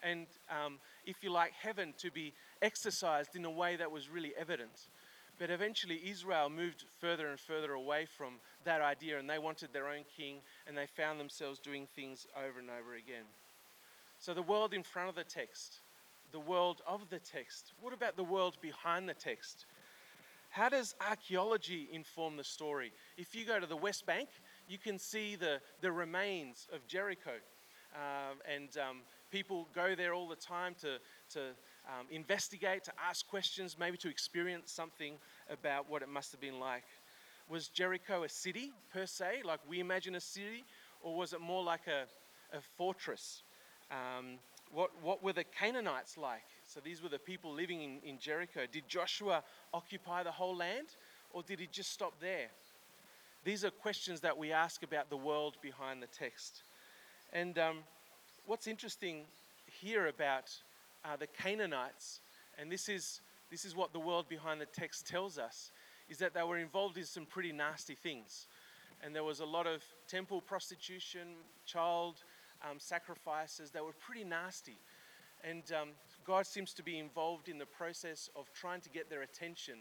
and, 0.02 0.26
um, 0.50 0.78
if 1.04 1.22
you 1.22 1.30
like, 1.30 1.52
heaven 1.52 1.94
to 1.98 2.10
be 2.10 2.32
exercised 2.62 3.36
in 3.36 3.44
a 3.44 3.50
way 3.50 3.76
that 3.76 3.90
was 3.90 4.08
really 4.08 4.32
evident. 4.38 4.88
But 5.38 5.50
eventually, 5.50 6.00
Israel 6.04 6.50
moved 6.50 6.84
further 7.00 7.28
and 7.28 7.38
further 7.38 7.72
away 7.72 8.06
from 8.06 8.34
that 8.64 8.80
idea, 8.80 9.18
and 9.18 9.30
they 9.30 9.38
wanted 9.38 9.72
their 9.72 9.88
own 9.88 10.04
king, 10.16 10.36
and 10.66 10.76
they 10.76 10.86
found 10.86 11.20
themselves 11.20 11.60
doing 11.60 11.86
things 11.86 12.26
over 12.36 12.58
and 12.58 12.68
over 12.70 12.94
again. 12.94 13.24
So 14.18 14.34
the 14.34 14.42
world 14.42 14.74
in 14.74 14.82
front 14.82 15.08
of 15.08 15.14
the 15.14 15.22
text, 15.22 15.78
the 16.32 16.40
world 16.40 16.82
of 16.86 17.08
the 17.08 17.20
text. 17.20 17.72
What 17.80 17.94
about 17.94 18.16
the 18.16 18.24
world 18.24 18.56
behind 18.60 19.08
the 19.08 19.14
text? 19.14 19.66
How 20.50 20.68
does 20.68 20.94
archaeology 21.00 21.88
inform 21.92 22.36
the 22.36 22.44
story? 22.44 22.92
If 23.16 23.34
you 23.34 23.44
go 23.44 23.60
to 23.60 23.66
the 23.66 23.76
West 23.76 24.06
Bank, 24.06 24.28
you 24.66 24.78
can 24.78 24.98
see 24.98 25.36
the, 25.36 25.60
the 25.82 25.92
remains 25.92 26.66
of 26.72 26.86
Jericho. 26.86 27.32
Um, 27.94 28.38
and 28.52 28.68
um, 28.76 28.96
people 29.30 29.68
go 29.74 29.94
there 29.94 30.14
all 30.14 30.28
the 30.28 30.36
time 30.36 30.74
to, 30.80 30.98
to 31.30 31.40
um, 31.86 32.06
investigate, 32.10 32.84
to 32.84 32.92
ask 33.02 33.26
questions, 33.28 33.76
maybe 33.78 33.96
to 33.98 34.08
experience 34.08 34.72
something 34.72 35.14
about 35.50 35.90
what 35.90 36.02
it 36.02 36.08
must 36.08 36.32
have 36.32 36.40
been 36.40 36.60
like. 36.60 36.84
Was 37.48 37.68
Jericho 37.68 38.24
a 38.24 38.28
city 38.28 38.72
per 38.92 39.06
se, 39.06 39.42
like 39.44 39.60
we 39.68 39.80
imagine 39.80 40.14
a 40.14 40.20
city, 40.20 40.64
or 41.02 41.16
was 41.16 41.32
it 41.32 41.40
more 41.40 41.62
like 41.62 41.86
a, 41.86 42.04
a 42.56 42.60
fortress? 42.76 43.42
Um, 43.90 44.38
what, 44.72 44.90
what 45.02 45.22
were 45.22 45.32
the 45.32 45.44
Canaanites 45.44 46.18
like? 46.18 46.44
So 46.66 46.80
these 46.80 47.02
were 47.02 47.08
the 47.08 47.18
people 47.18 47.52
living 47.52 47.80
in, 47.82 48.00
in 48.04 48.18
Jericho. 48.18 48.66
Did 48.70 48.86
Joshua 48.86 49.42
occupy 49.72 50.22
the 50.22 50.30
whole 50.30 50.56
land, 50.56 50.88
or 51.32 51.42
did 51.42 51.60
he 51.60 51.66
just 51.66 51.90
stop 51.90 52.20
there? 52.20 52.48
These 53.44 53.64
are 53.64 53.70
questions 53.70 54.20
that 54.20 54.36
we 54.36 54.52
ask 54.52 54.82
about 54.82 55.08
the 55.08 55.16
world 55.16 55.56
behind 55.62 56.02
the 56.02 56.06
text. 56.06 56.62
And 57.32 57.58
um, 57.58 57.78
what's 58.48 58.66
interesting 58.66 59.24
here 59.66 60.06
about 60.06 60.50
uh, 61.04 61.16
the 61.16 61.26
Canaanites, 61.26 62.20
and 62.58 62.72
this 62.72 62.88
is, 62.88 63.20
this 63.50 63.66
is 63.66 63.76
what 63.76 63.92
the 63.92 64.00
world 64.00 64.26
behind 64.26 64.58
the 64.58 64.66
text 64.66 65.06
tells 65.06 65.38
us, 65.38 65.70
is 66.08 66.16
that 66.16 66.32
they 66.32 66.42
were 66.42 66.56
involved 66.56 66.96
in 66.96 67.04
some 67.04 67.26
pretty 67.26 67.52
nasty 67.52 67.94
things. 67.94 68.46
And 69.04 69.14
there 69.14 69.22
was 69.22 69.40
a 69.40 69.44
lot 69.44 69.66
of 69.66 69.84
temple 70.08 70.40
prostitution, 70.40 71.28
child 71.66 72.24
um, 72.68 72.78
sacrifices 72.78 73.70
that 73.72 73.84
were 73.84 73.92
pretty 73.92 74.24
nasty. 74.24 74.78
And 75.44 75.70
um, 75.78 75.88
God 76.26 76.46
seems 76.46 76.72
to 76.74 76.82
be 76.82 76.98
involved 76.98 77.50
in 77.50 77.58
the 77.58 77.66
process 77.66 78.30
of 78.34 78.50
trying 78.54 78.80
to 78.80 78.88
get 78.88 79.10
their 79.10 79.22
attention, 79.22 79.74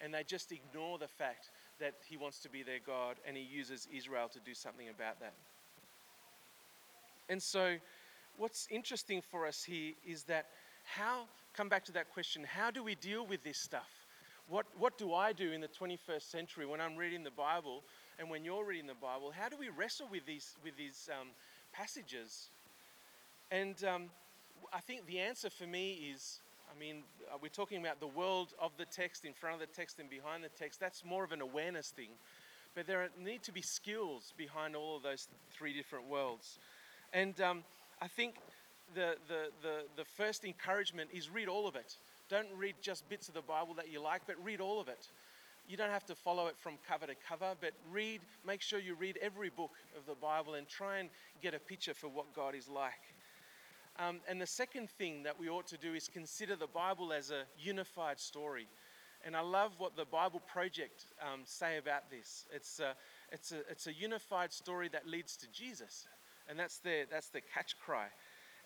and 0.00 0.14
they 0.14 0.22
just 0.22 0.52
ignore 0.52 0.98
the 0.98 1.08
fact 1.08 1.50
that 1.80 1.94
He 2.06 2.16
wants 2.16 2.38
to 2.40 2.48
be 2.48 2.62
their 2.62 2.78
God, 2.86 3.16
and 3.26 3.36
He 3.36 3.42
uses 3.42 3.88
Israel 3.92 4.28
to 4.28 4.38
do 4.38 4.54
something 4.54 4.88
about 4.88 5.18
that. 5.18 5.34
And 7.28 7.42
so, 7.42 7.76
what's 8.36 8.66
interesting 8.70 9.22
for 9.22 9.46
us 9.46 9.62
here 9.64 9.92
is 10.06 10.24
that 10.24 10.46
how, 10.84 11.22
come 11.56 11.68
back 11.68 11.84
to 11.86 11.92
that 11.92 12.12
question, 12.12 12.44
how 12.44 12.70
do 12.70 12.82
we 12.82 12.94
deal 12.94 13.26
with 13.26 13.42
this 13.42 13.58
stuff? 13.58 13.88
What, 14.48 14.66
what 14.78 14.98
do 14.98 15.14
I 15.14 15.32
do 15.32 15.52
in 15.52 15.60
the 15.60 15.68
21st 15.68 16.22
century 16.22 16.66
when 16.66 16.80
I'm 16.80 16.96
reading 16.96 17.24
the 17.24 17.30
Bible 17.30 17.82
and 18.18 18.28
when 18.28 18.44
you're 18.44 18.64
reading 18.64 18.86
the 18.86 18.94
Bible? 18.94 19.32
How 19.34 19.48
do 19.48 19.56
we 19.58 19.70
wrestle 19.70 20.06
with 20.10 20.26
these, 20.26 20.54
with 20.62 20.76
these 20.76 21.08
um, 21.18 21.28
passages? 21.72 22.50
And 23.50 23.82
um, 23.84 24.10
I 24.72 24.80
think 24.80 25.06
the 25.06 25.20
answer 25.20 25.48
for 25.48 25.66
me 25.66 26.12
is 26.12 26.40
I 26.74 26.78
mean, 26.78 27.02
uh, 27.32 27.36
we're 27.40 27.48
talking 27.48 27.80
about 27.80 28.00
the 28.00 28.08
world 28.08 28.54
of 28.60 28.72
the 28.76 28.84
text, 28.86 29.24
in 29.24 29.32
front 29.32 29.54
of 29.54 29.60
the 29.60 29.72
text, 29.74 30.00
and 30.00 30.10
behind 30.10 30.42
the 30.42 30.48
text. 30.48 30.80
That's 30.80 31.04
more 31.04 31.22
of 31.22 31.32
an 31.32 31.40
awareness 31.40 31.90
thing. 31.90 32.10
But 32.74 32.86
there 32.86 33.08
need 33.22 33.42
to 33.44 33.52
be 33.52 33.62
skills 33.62 34.32
behind 34.36 34.74
all 34.74 34.96
of 34.96 35.02
those 35.02 35.28
three 35.52 35.72
different 35.72 36.08
worlds. 36.08 36.58
And 37.12 37.40
um, 37.40 37.62
I 38.00 38.08
think 38.08 38.36
the, 38.94 39.16
the, 39.28 39.48
the, 39.62 39.84
the 39.96 40.04
first 40.04 40.44
encouragement 40.44 41.10
is 41.12 41.30
read 41.30 41.48
all 41.48 41.66
of 41.66 41.76
it. 41.76 41.96
Don't 42.28 42.48
read 42.56 42.74
just 42.80 43.08
bits 43.08 43.28
of 43.28 43.34
the 43.34 43.42
Bible 43.42 43.74
that 43.74 43.90
you 43.90 44.00
like, 44.00 44.22
but 44.26 44.36
read 44.44 44.60
all 44.60 44.80
of 44.80 44.88
it. 44.88 45.08
You 45.68 45.76
don't 45.76 45.90
have 45.90 46.04
to 46.06 46.14
follow 46.14 46.46
it 46.48 46.56
from 46.58 46.74
cover 46.86 47.06
to 47.06 47.14
cover, 47.26 47.54
but 47.60 47.72
read, 47.90 48.20
make 48.46 48.60
sure 48.60 48.78
you 48.78 48.94
read 48.94 49.18
every 49.22 49.48
book 49.48 49.72
of 49.96 50.04
the 50.06 50.14
Bible 50.14 50.54
and 50.54 50.68
try 50.68 50.98
and 50.98 51.08
get 51.42 51.54
a 51.54 51.58
picture 51.58 51.94
for 51.94 52.08
what 52.08 52.34
God 52.34 52.54
is 52.54 52.68
like. 52.68 52.92
Um, 53.98 54.20
and 54.28 54.40
the 54.40 54.46
second 54.46 54.90
thing 54.90 55.22
that 55.22 55.38
we 55.38 55.48
ought 55.48 55.66
to 55.68 55.78
do 55.78 55.94
is 55.94 56.08
consider 56.08 56.56
the 56.56 56.66
Bible 56.66 57.12
as 57.12 57.30
a 57.30 57.44
unified 57.58 58.18
story. 58.18 58.66
And 59.24 59.34
I 59.34 59.40
love 59.40 59.72
what 59.78 59.96
the 59.96 60.04
Bible 60.04 60.40
Project 60.40 61.06
um, 61.22 61.42
say 61.44 61.78
about 61.78 62.10
this. 62.10 62.44
It's 62.52 62.80
a, 62.80 62.94
it's, 63.32 63.52
a, 63.52 63.60
it's 63.70 63.86
a 63.86 63.92
unified 63.94 64.52
story 64.52 64.88
that 64.88 65.06
leads 65.08 65.36
to 65.38 65.46
Jesus. 65.50 66.06
And 66.48 66.58
that's 66.58 66.78
the, 66.78 67.06
that's 67.10 67.28
the 67.28 67.40
catch 67.40 67.78
cry. 67.78 68.06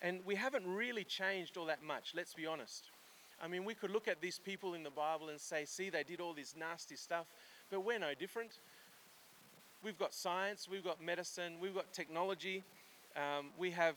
And 0.03 0.21
we 0.25 0.35
haven't 0.35 0.67
really 0.67 1.05
changed 1.05 1.57
all 1.57 1.67
that 1.67 1.83
much, 1.83 2.13
let's 2.15 2.35
be 2.35 2.47
honest. 2.47 2.91
I 3.43 3.49
mean, 3.49 3.65
we 3.65 3.75
could 3.75 3.91
look 3.91 4.09
at 4.09 4.21
these 4.21 4.39
people 4.39 4.75
in 4.75 4.83
the 4.83 4.91
Bible 4.91 5.29
and 5.29 5.41
say, 5.41 5.65
see, 5.65 5.91
they 5.91 6.03
did 6.03 6.21
all 6.21 6.35
this 6.35 6.55
nasty 6.59 6.97
stuff, 6.97 7.27
but 7.71 7.81
we're 7.81 7.99
no 7.99 8.15
different. 8.15 8.59
We've 9.83 9.99
got 9.99 10.13
science, 10.13 10.69
we've 10.69 10.83
got 10.83 11.01
medicine, 11.01 11.55
we've 11.61 11.75
got 11.75 11.93
technology, 11.93 12.65
um, 13.17 13.47
we 13.57 13.71
have 13.71 13.97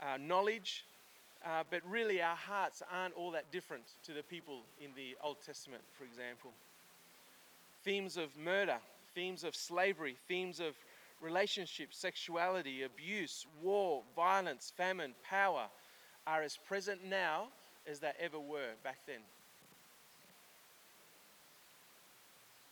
uh, 0.00 0.16
knowledge, 0.18 0.86
uh, 1.44 1.64
but 1.70 1.82
really 1.88 2.22
our 2.22 2.36
hearts 2.36 2.82
aren't 2.90 3.14
all 3.14 3.30
that 3.32 3.50
different 3.52 3.84
to 4.04 4.12
the 4.12 4.22
people 4.22 4.62
in 4.80 4.90
the 4.96 5.16
Old 5.22 5.36
Testament, 5.44 5.82
for 5.96 6.04
example. 6.04 6.50
Themes 7.84 8.16
of 8.16 8.36
murder, 8.36 8.78
themes 9.14 9.44
of 9.44 9.54
slavery, 9.54 10.16
themes 10.28 10.60
of 10.60 10.74
relationships, 11.20 11.98
sexuality, 11.98 12.82
abuse, 12.82 13.46
war, 13.62 14.02
violence, 14.14 14.72
famine, 14.76 15.14
power 15.28 15.66
are 16.26 16.42
as 16.42 16.56
present 16.56 17.04
now 17.04 17.48
as 17.90 18.00
they 18.00 18.12
ever 18.20 18.38
were 18.38 18.72
back 18.84 18.98
then. 19.06 19.20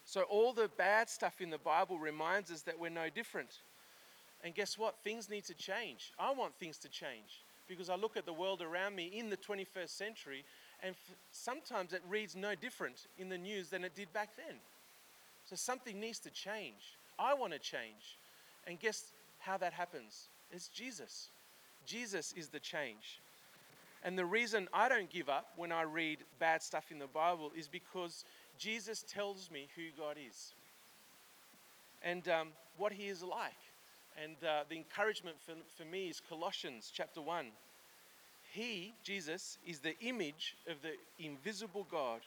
So, 0.04 0.22
all 0.22 0.52
the 0.52 0.70
bad 0.78 1.10
stuff 1.10 1.40
in 1.40 1.50
the 1.50 1.58
Bible 1.58 1.98
reminds 1.98 2.50
us 2.52 2.62
that 2.62 2.78
we're 2.78 2.90
no 2.90 3.08
different. 3.12 3.60
And 4.44 4.54
guess 4.54 4.78
what? 4.78 4.94
Things 5.02 5.28
need 5.28 5.44
to 5.46 5.54
change. 5.54 6.12
I 6.18 6.32
want 6.32 6.54
things 6.54 6.78
to 6.78 6.88
change 6.88 7.42
because 7.68 7.90
I 7.90 7.96
look 7.96 8.16
at 8.16 8.26
the 8.26 8.32
world 8.32 8.62
around 8.62 8.94
me 8.94 9.06
in 9.06 9.28
the 9.28 9.36
21st 9.36 9.88
century, 9.88 10.44
and 10.82 10.94
sometimes 11.32 11.92
it 11.92 12.02
reads 12.08 12.36
no 12.36 12.54
different 12.54 13.08
in 13.18 13.28
the 13.28 13.38
news 13.38 13.70
than 13.70 13.82
it 13.82 13.96
did 13.96 14.12
back 14.12 14.30
then. 14.36 14.56
So 15.46 15.56
something 15.56 15.98
needs 15.98 16.20
to 16.20 16.30
change. 16.30 16.96
I 17.18 17.34
want 17.34 17.52
to 17.52 17.58
change. 17.58 18.18
And 18.66 18.78
guess 18.78 19.12
how 19.38 19.56
that 19.58 19.72
happens? 19.72 20.28
It's 20.50 20.68
Jesus. 20.68 21.28
Jesus 21.86 22.34
is 22.36 22.48
the 22.48 22.60
change. 22.60 23.20
And 24.02 24.18
the 24.18 24.24
reason 24.24 24.68
I 24.72 24.88
don't 24.88 25.10
give 25.10 25.28
up 25.28 25.48
when 25.56 25.72
I 25.72 25.82
read 25.82 26.18
bad 26.38 26.62
stuff 26.62 26.90
in 26.90 26.98
the 26.98 27.06
Bible 27.06 27.52
is 27.56 27.68
because 27.68 28.24
Jesus 28.58 29.04
tells 29.08 29.50
me 29.50 29.68
who 29.76 29.82
God 30.00 30.16
is 30.16 30.52
and 32.02 32.28
um, 32.28 32.48
what 32.76 32.92
He 32.92 33.08
is 33.08 33.22
like. 33.22 33.52
And 34.22 34.36
uh, 34.44 34.64
the 34.68 34.76
encouragement 34.76 35.36
for, 35.44 35.52
for 35.76 35.84
me 35.84 36.08
is 36.08 36.22
Colossians 36.28 36.90
chapter 36.94 37.20
1. 37.20 37.46
He, 38.52 38.94
Jesus, 39.02 39.58
is 39.66 39.80
the 39.80 39.98
image 40.00 40.56
of 40.70 40.76
the 40.82 40.94
invisible 41.24 41.86
God, 41.90 42.20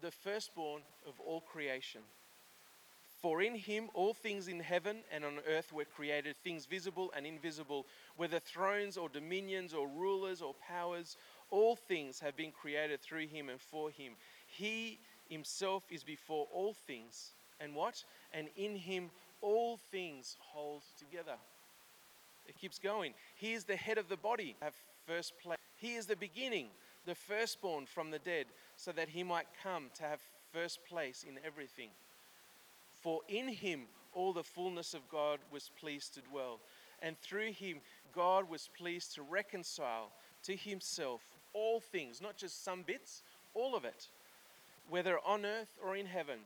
the 0.00 0.10
firstborn 0.10 0.82
of 1.06 1.14
all 1.26 1.40
creation. 1.40 2.00
For 3.26 3.42
in 3.42 3.56
him 3.56 3.88
all 3.92 4.14
things 4.14 4.46
in 4.46 4.60
heaven 4.60 4.98
and 5.10 5.24
on 5.24 5.40
earth 5.48 5.72
were 5.72 5.84
created, 5.84 6.36
things 6.44 6.64
visible 6.64 7.12
and 7.16 7.26
invisible, 7.26 7.84
whether 8.16 8.38
thrones 8.38 8.96
or 8.96 9.08
dominions 9.08 9.74
or 9.74 9.88
rulers 9.88 10.40
or 10.40 10.54
powers, 10.54 11.16
all 11.50 11.74
things 11.74 12.20
have 12.20 12.36
been 12.36 12.52
created 12.52 13.02
through 13.02 13.26
him 13.26 13.48
and 13.48 13.60
for 13.60 13.90
him. 13.90 14.12
He 14.46 15.00
himself 15.28 15.82
is 15.90 16.04
before 16.04 16.46
all 16.52 16.72
things. 16.72 17.32
And 17.58 17.74
what? 17.74 18.04
And 18.32 18.46
in 18.56 18.76
him 18.76 19.10
all 19.40 19.76
things 19.76 20.36
hold 20.38 20.82
together. 20.96 21.34
It 22.46 22.56
keeps 22.56 22.78
going. 22.78 23.12
He 23.34 23.54
is 23.54 23.64
the 23.64 23.74
head 23.74 23.98
of 23.98 24.08
the 24.08 24.16
body, 24.16 24.54
have 24.62 24.76
first 25.04 25.32
place. 25.42 25.58
He 25.74 25.94
is 25.94 26.06
the 26.06 26.14
beginning, 26.14 26.68
the 27.06 27.16
firstborn 27.16 27.86
from 27.86 28.12
the 28.12 28.20
dead, 28.20 28.46
so 28.76 28.92
that 28.92 29.08
he 29.08 29.24
might 29.24 29.48
come 29.64 29.90
to 29.96 30.04
have 30.04 30.20
first 30.52 30.78
place 30.84 31.24
in 31.28 31.40
everything. 31.44 31.90
For 33.02 33.20
in 33.28 33.48
him 33.48 33.82
all 34.12 34.32
the 34.32 34.42
fullness 34.42 34.94
of 34.94 35.08
God 35.08 35.38
was 35.50 35.70
pleased 35.78 36.14
to 36.14 36.20
dwell, 36.20 36.60
and 37.02 37.18
through 37.20 37.52
him 37.52 37.80
God 38.14 38.48
was 38.48 38.68
pleased 38.76 39.14
to 39.14 39.22
reconcile 39.22 40.12
to 40.44 40.56
himself 40.56 41.22
all 41.52 41.80
things, 41.80 42.20
not 42.20 42.36
just 42.36 42.64
some 42.64 42.82
bits, 42.82 43.22
all 43.54 43.74
of 43.74 43.84
it, 43.84 44.08
whether 44.88 45.18
on 45.26 45.44
earth 45.44 45.78
or 45.84 45.96
in 45.96 46.06
heaven, 46.06 46.40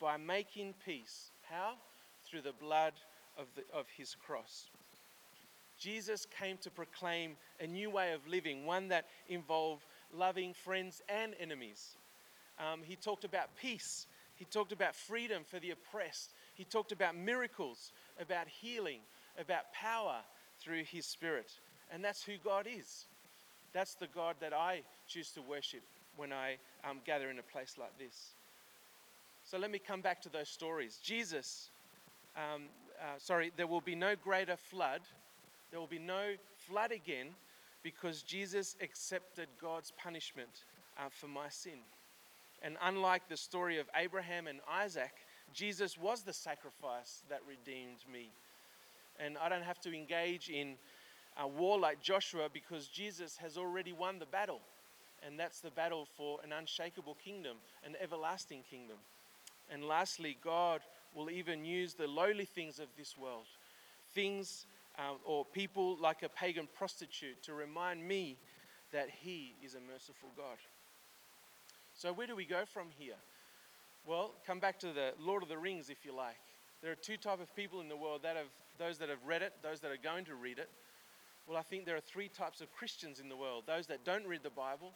by 0.00 0.16
making 0.16 0.74
peace. 0.84 1.30
How? 1.50 1.74
through 2.28 2.42
the 2.42 2.52
blood 2.52 2.92
of, 3.38 3.46
the, 3.54 3.62
of 3.76 3.86
his 3.96 4.14
cross. 4.14 4.68
Jesus 5.78 6.26
came 6.26 6.56
to 6.58 6.70
proclaim 6.70 7.36
a 7.60 7.66
new 7.66 7.90
way 7.90 8.12
of 8.12 8.26
living, 8.26 8.66
one 8.66 8.88
that 8.88 9.06
involved 9.28 9.84
loving 10.12 10.52
friends 10.52 11.02
and 11.08 11.34
enemies. 11.38 11.96
Um, 12.58 12.80
he 12.82 12.96
talked 12.96 13.24
about 13.24 13.56
peace. 13.56 14.06
He 14.38 14.46
talked 14.46 14.72
about 14.72 14.94
freedom 14.94 15.42
for 15.44 15.58
the 15.58 15.72
oppressed. 15.72 16.32
He 16.54 16.64
talked 16.64 16.92
about 16.92 17.16
miracles, 17.16 17.92
about 18.18 18.48
healing, 18.48 19.00
about 19.38 19.72
power 19.72 20.20
through 20.60 20.84
His 20.84 21.04
Spirit. 21.04 21.50
And 21.92 22.02
that's 22.02 22.22
who 22.22 22.34
God 22.42 22.66
is. 22.66 23.06
That's 23.72 23.94
the 23.94 24.06
God 24.06 24.36
that 24.40 24.54
I 24.54 24.82
choose 25.06 25.30
to 25.32 25.42
worship 25.42 25.82
when 26.16 26.32
I 26.32 26.56
um, 26.88 27.00
gather 27.04 27.30
in 27.30 27.38
a 27.38 27.42
place 27.42 27.76
like 27.78 27.96
this. 27.98 28.30
So 29.44 29.58
let 29.58 29.70
me 29.70 29.78
come 29.78 30.00
back 30.00 30.22
to 30.22 30.28
those 30.28 30.48
stories. 30.48 30.98
Jesus 31.02 31.70
um, 32.38 32.62
uh, 33.00 33.18
sorry, 33.18 33.52
there 33.56 33.66
will 33.66 33.80
be 33.80 33.94
no 33.94 34.14
greater 34.16 34.56
flood. 34.56 35.00
There 35.70 35.80
will 35.80 35.86
be 35.86 35.98
no 35.98 36.34
flood 36.56 36.92
again 36.92 37.28
because 37.82 38.22
Jesus 38.22 38.76
accepted 38.80 39.48
God's 39.60 39.92
punishment 39.92 40.64
uh, 40.96 41.08
for 41.10 41.26
my 41.26 41.48
sin. 41.48 41.80
And 42.62 42.76
unlike 42.82 43.28
the 43.28 43.36
story 43.36 43.78
of 43.78 43.86
Abraham 43.94 44.46
and 44.46 44.60
Isaac, 44.70 45.12
Jesus 45.52 45.96
was 45.96 46.22
the 46.22 46.32
sacrifice 46.32 47.22
that 47.28 47.40
redeemed 47.48 48.04
me. 48.12 48.30
And 49.18 49.36
I 49.38 49.48
don't 49.48 49.62
have 49.62 49.80
to 49.80 49.94
engage 49.94 50.48
in 50.48 50.74
a 51.40 51.46
war 51.46 51.78
like 51.78 52.02
Joshua 52.02 52.48
because 52.52 52.88
Jesus 52.88 53.36
has 53.38 53.56
already 53.56 53.92
won 53.92 54.18
the 54.18 54.26
battle. 54.26 54.60
And 55.26 55.38
that's 55.38 55.60
the 55.60 55.70
battle 55.70 56.06
for 56.16 56.38
an 56.44 56.52
unshakable 56.52 57.16
kingdom, 57.24 57.56
an 57.84 57.96
everlasting 58.00 58.62
kingdom. 58.68 58.98
And 59.70 59.84
lastly, 59.84 60.36
God 60.42 60.80
will 61.14 61.30
even 61.30 61.64
use 61.64 61.94
the 61.94 62.06
lowly 62.06 62.44
things 62.44 62.78
of 62.78 62.86
this 62.96 63.16
world, 63.18 63.46
things 64.14 64.66
uh, 64.98 65.14
or 65.24 65.44
people 65.44 65.96
like 66.00 66.22
a 66.22 66.28
pagan 66.28 66.68
prostitute, 66.76 67.42
to 67.42 67.54
remind 67.54 68.06
me 68.06 68.36
that 68.92 69.08
He 69.10 69.54
is 69.64 69.74
a 69.74 69.80
merciful 69.80 70.30
God. 70.36 70.58
So, 71.98 72.12
where 72.12 72.28
do 72.28 72.36
we 72.36 72.44
go 72.44 72.62
from 72.64 72.86
here? 72.96 73.18
Well, 74.06 74.30
come 74.46 74.60
back 74.60 74.78
to 74.80 74.92
the 74.92 75.14
Lord 75.18 75.42
of 75.42 75.48
the 75.48 75.58
Rings, 75.58 75.90
if 75.90 76.04
you 76.04 76.14
like. 76.14 76.38
There 76.80 76.92
are 76.92 76.94
two 76.94 77.16
type 77.16 77.40
of 77.40 77.54
people 77.56 77.80
in 77.80 77.88
the 77.88 77.96
world 77.96 78.20
that 78.22 78.36
have 78.36 78.46
those 78.78 78.98
that 78.98 79.08
have 79.08 79.18
read 79.26 79.42
it, 79.42 79.52
those 79.64 79.80
that 79.80 79.90
are 79.90 79.96
going 80.00 80.24
to 80.26 80.36
read 80.36 80.60
it. 80.60 80.70
Well, 81.48 81.56
I 81.56 81.62
think 81.62 81.86
there 81.86 81.96
are 81.96 82.00
three 82.00 82.28
types 82.28 82.60
of 82.60 82.72
Christians 82.72 83.18
in 83.18 83.28
the 83.28 83.36
world: 83.36 83.64
those 83.66 83.88
that 83.88 84.04
don't 84.04 84.24
read 84.28 84.44
the 84.44 84.50
Bible, 84.50 84.92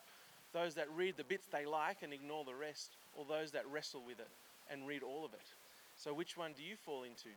those 0.52 0.76
that 0.76 0.86
read 0.94 1.16
the 1.16 1.24
bits 1.24 1.48
they 1.50 1.66
like 1.66 2.04
and 2.04 2.12
ignore 2.12 2.44
the 2.44 2.54
rest, 2.54 2.92
or 3.16 3.24
those 3.24 3.50
that 3.50 3.66
wrestle 3.68 4.04
with 4.06 4.20
it 4.20 4.30
and 4.70 4.86
read 4.86 5.02
all 5.02 5.24
of 5.24 5.34
it. 5.34 5.48
So, 5.96 6.14
which 6.14 6.36
one 6.36 6.52
do 6.56 6.62
you 6.62 6.76
fall 6.76 7.02
into? 7.02 7.30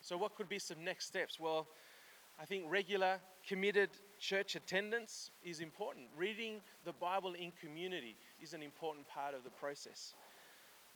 So, 0.00 0.16
what 0.16 0.36
could 0.36 0.48
be 0.48 0.58
some 0.58 0.82
next 0.82 1.06
steps? 1.06 1.38
Well, 1.38 1.66
I 2.40 2.46
think 2.46 2.64
regular, 2.66 3.18
committed 3.46 3.90
church 4.18 4.56
attendance 4.56 5.30
is 5.44 5.60
important. 5.60 6.06
Reading 6.16 6.62
the 6.86 6.94
Bible 6.94 7.34
in 7.34 7.52
community 7.60 8.16
is 8.42 8.54
an 8.54 8.62
important 8.62 9.06
part 9.08 9.34
of 9.34 9.44
the 9.44 9.50
process. 9.50 10.14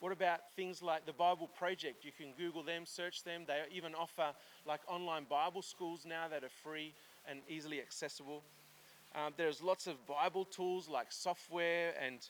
What 0.00 0.12
about 0.12 0.40
things 0.56 0.82
like 0.82 1.04
the 1.04 1.12
Bible 1.12 1.46
Project? 1.46 2.04
You 2.04 2.12
can 2.16 2.32
Google 2.38 2.62
them, 2.62 2.86
search 2.86 3.22
them. 3.22 3.42
They 3.46 3.60
even 3.70 3.94
offer 3.94 4.32
like 4.66 4.80
online 4.88 5.26
Bible 5.28 5.60
schools 5.60 6.06
now 6.06 6.26
that 6.28 6.42
are 6.42 6.54
free 6.62 6.94
and 7.28 7.40
easily 7.48 7.80
accessible. 7.80 8.42
Um, 9.14 9.34
there's 9.36 9.62
lots 9.62 9.86
of 9.86 10.06
Bible 10.06 10.46
tools 10.46 10.88
like 10.88 11.08
software 11.10 11.92
and 12.02 12.26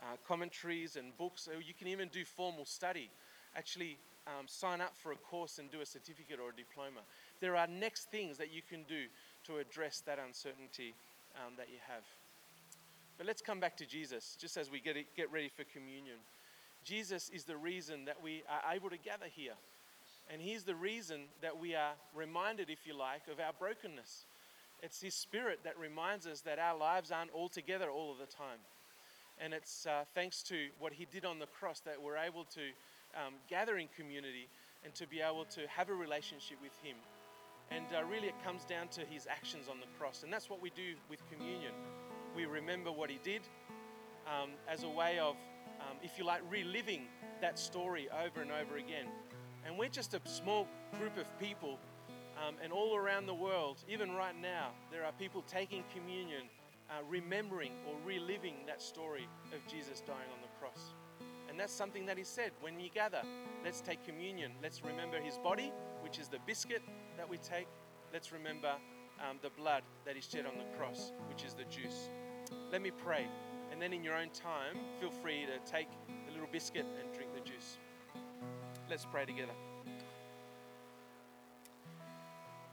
uh, 0.00 0.16
commentaries 0.26 0.96
and 0.96 1.16
books. 1.18 1.48
You 1.66 1.74
can 1.74 1.88
even 1.88 2.08
do 2.08 2.24
formal 2.24 2.64
study. 2.64 3.10
Actually, 3.54 3.98
um, 4.26 4.46
sign 4.46 4.80
up 4.80 4.96
for 4.96 5.12
a 5.12 5.16
course 5.16 5.58
and 5.58 5.70
do 5.70 5.80
a 5.80 5.86
certificate 5.86 6.38
or 6.40 6.50
a 6.50 6.56
diploma. 6.56 7.00
There 7.40 7.56
are 7.56 7.66
next 7.66 8.10
things 8.10 8.38
that 8.38 8.52
you 8.52 8.62
can 8.62 8.84
do 8.84 9.06
to 9.44 9.58
address 9.58 10.02
that 10.06 10.18
uncertainty 10.18 10.94
um, 11.36 11.54
that 11.56 11.68
you 11.68 11.78
have. 11.86 12.04
But 13.20 13.26
let's 13.26 13.42
come 13.42 13.60
back 13.60 13.76
to 13.76 13.84
Jesus 13.84 14.34
just 14.40 14.56
as 14.56 14.70
we 14.70 14.80
get, 14.80 14.96
it, 14.96 15.14
get 15.14 15.30
ready 15.30 15.50
for 15.54 15.62
communion. 15.64 16.16
Jesus 16.82 17.28
is 17.28 17.44
the 17.44 17.54
reason 17.54 18.06
that 18.06 18.16
we 18.22 18.42
are 18.48 18.72
able 18.72 18.88
to 18.88 18.96
gather 18.96 19.26
here. 19.28 19.52
And 20.32 20.40
He's 20.40 20.64
the 20.64 20.74
reason 20.74 21.24
that 21.42 21.60
we 21.60 21.74
are 21.74 21.92
reminded, 22.14 22.70
if 22.70 22.86
you 22.86 22.96
like, 22.96 23.28
of 23.30 23.38
our 23.38 23.52
brokenness. 23.52 24.24
It's 24.82 25.02
His 25.02 25.12
Spirit 25.12 25.60
that 25.64 25.78
reminds 25.78 26.26
us 26.26 26.40
that 26.40 26.58
our 26.58 26.74
lives 26.74 27.10
aren't 27.10 27.30
all 27.32 27.50
together 27.50 27.90
all 27.90 28.10
of 28.10 28.16
the 28.16 28.24
time. 28.24 28.56
And 29.38 29.52
it's 29.52 29.84
uh, 29.84 30.04
thanks 30.14 30.42
to 30.44 30.68
what 30.78 30.94
He 30.94 31.06
did 31.12 31.26
on 31.26 31.38
the 31.38 31.46
cross 31.60 31.80
that 31.80 32.00
we're 32.00 32.16
able 32.16 32.44
to 32.44 32.62
um, 33.14 33.34
gather 33.50 33.76
in 33.76 33.88
community 33.94 34.48
and 34.82 34.94
to 34.94 35.06
be 35.06 35.20
able 35.20 35.44
to 35.44 35.68
have 35.68 35.90
a 35.90 35.94
relationship 35.94 36.56
with 36.62 36.72
Him. 36.82 36.96
And 37.70 37.84
uh, 37.94 38.02
really, 38.02 38.28
it 38.28 38.42
comes 38.42 38.64
down 38.64 38.88
to 38.92 39.02
His 39.02 39.26
actions 39.26 39.68
on 39.70 39.78
the 39.78 39.98
cross. 39.98 40.22
And 40.22 40.32
that's 40.32 40.48
what 40.48 40.62
we 40.62 40.70
do 40.70 40.94
with 41.10 41.20
communion. 41.30 41.72
We 42.34 42.46
remember 42.46 42.92
what 42.92 43.10
He 43.10 43.18
did 43.22 43.42
um, 44.26 44.50
as 44.68 44.84
a 44.84 44.88
way 44.88 45.18
of, 45.18 45.36
um, 45.80 45.96
if 46.02 46.18
you 46.18 46.24
like, 46.24 46.42
reliving 46.50 47.02
that 47.40 47.58
story 47.58 48.08
over 48.24 48.42
and 48.42 48.50
over 48.50 48.76
again. 48.76 49.06
And 49.66 49.78
we're 49.78 49.88
just 49.88 50.14
a 50.14 50.20
small 50.24 50.66
group 50.98 51.16
of 51.16 51.26
people 51.38 51.78
um, 52.46 52.54
and 52.62 52.72
all 52.72 52.96
around 52.96 53.26
the 53.26 53.34
world, 53.34 53.84
even 53.88 54.12
right 54.12 54.34
now, 54.40 54.70
there 54.90 55.04
are 55.04 55.12
people 55.12 55.42
taking 55.46 55.84
communion, 55.94 56.42
uh, 56.88 57.02
remembering 57.08 57.72
or 57.86 57.94
reliving 58.06 58.54
that 58.66 58.80
story 58.80 59.28
of 59.52 59.66
Jesus 59.70 60.00
dying 60.00 60.30
on 60.32 60.40
the 60.40 60.48
cross. 60.58 60.94
And 61.48 61.58
that's 61.58 61.72
something 61.72 62.06
that 62.06 62.16
he 62.16 62.24
said 62.24 62.52
when 62.60 62.80
you 62.80 62.88
gather, 62.94 63.22
let's 63.64 63.80
take 63.80 64.04
communion. 64.06 64.52
Let's 64.62 64.82
remember 64.82 65.18
his 65.18 65.36
body, 65.36 65.72
which 66.00 66.18
is 66.18 66.28
the 66.28 66.38
biscuit 66.46 66.82
that 67.16 67.28
we 67.28 67.36
take. 67.38 67.66
Let's 68.12 68.32
remember 68.32 68.74
um, 69.20 69.38
the 69.42 69.50
blood 69.50 69.82
that 70.04 70.14
he 70.14 70.20
shed 70.20 70.46
on 70.46 70.58
the 70.58 70.78
cross, 70.78 71.12
which 71.28 71.44
is 71.44 71.54
the 71.54 71.64
juice. 71.64 72.08
Let 72.72 72.82
me 72.82 72.90
pray. 72.90 73.26
And 73.70 73.80
then 73.80 73.92
in 73.92 74.02
your 74.02 74.16
own 74.16 74.30
time, 74.30 74.76
feel 75.00 75.10
free 75.10 75.46
to 75.46 75.70
take 75.70 75.88
the 76.26 76.32
little 76.32 76.48
biscuit 76.50 76.86
and 77.00 77.12
drink 77.14 77.30
the 77.34 77.40
juice. 77.40 77.78
Let's 78.88 79.06
pray 79.06 79.24
together. 79.24 79.52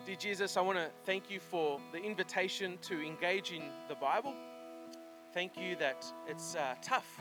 Dear 0.06 0.16
Jesus, 0.16 0.58
I 0.58 0.62
want 0.62 0.78
to 0.78 0.90
thank 1.06 1.30
you 1.30 1.40
for 1.40 1.80
the 1.92 2.00
invitation 2.00 2.78
to 2.84 3.02
engage 3.02 3.52
in 3.52 3.64
the 3.90 3.96
Bible. 3.96 4.34
Thank 5.34 5.58
you 5.58 5.76
that 5.76 6.06
it's 6.28 6.56
uh, 6.56 6.76
tough 6.82 7.20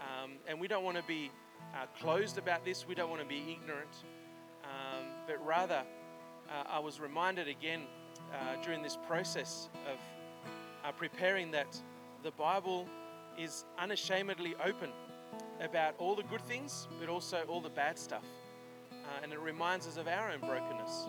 um, 0.00 0.32
and 0.46 0.60
we 0.60 0.68
don't 0.68 0.84
want 0.84 0.96
to 0.96 1.02
be 1.04 1.30
uh, 1.74 1.86
closed 1.98 2.38
about 2.38 2.64
this, 2.64 2.86
we 2.86 2.94
don't 2.94 3.10
want 3.10 3.22
to 3.22 3.28
be 3.28 3.58
ignorant, 3.60 4.04
um, 4.64 5.06
but 5.26 5.44
rather, 5.44 5.82
uh, 6.48 6.64
I 6.66 6.78
was 6.78 7.00
reminded 7.00 7.48
again 7.48 7.82
uh, 8.32 8.62
during 8.62 8.82
this 8.82 8.96
process 9.06 9.68
of 9.90 9.98
uh, 10.84 10.92
preparing 10.92 11.50
that 11.50 11.80
the 12.22 12.30
Bible 12.32 12.86
is 13.38 13.64
unashamedly 13.78 14.54
open 14.64 14.90
about 15.60 15.94
all 15.98 16.14
the 16.14 16.22
good 16.24 16.42
things, 16.42 16.88
but 17.00 17.08
also 17.08 17.42
all 17.48 17.60
the 17.60 17.68
bad 17.68 17.98
stuff. 17.98 18.24
Uh, 18.90 19.22
and 19.22 19.32
it 19.32 19.40
reminds 19.40 19.86
us 19.86 19.96
of 19.96 20.08
our 20.08 20.30
own 20.30 20.40
brokenness. 20.40 21.06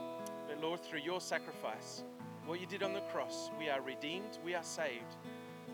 But 0.47 0.61
Lord, 0.61 0.81
through 0.81 0.99
your 0.99 1.21
sacrifice, 1.21 2.03
what 2.45 2.59
you 2.59 2.67
did 2.67 2.83
on 2.83 2.93
the 2.93 3.01
cross, 3.11 3.49
we 3.57 3.69
are 3.69 3.81
redeemed, 3.81 4.37
we 4.43 4.53
are 4.53 4.63
saved 4.63 5.15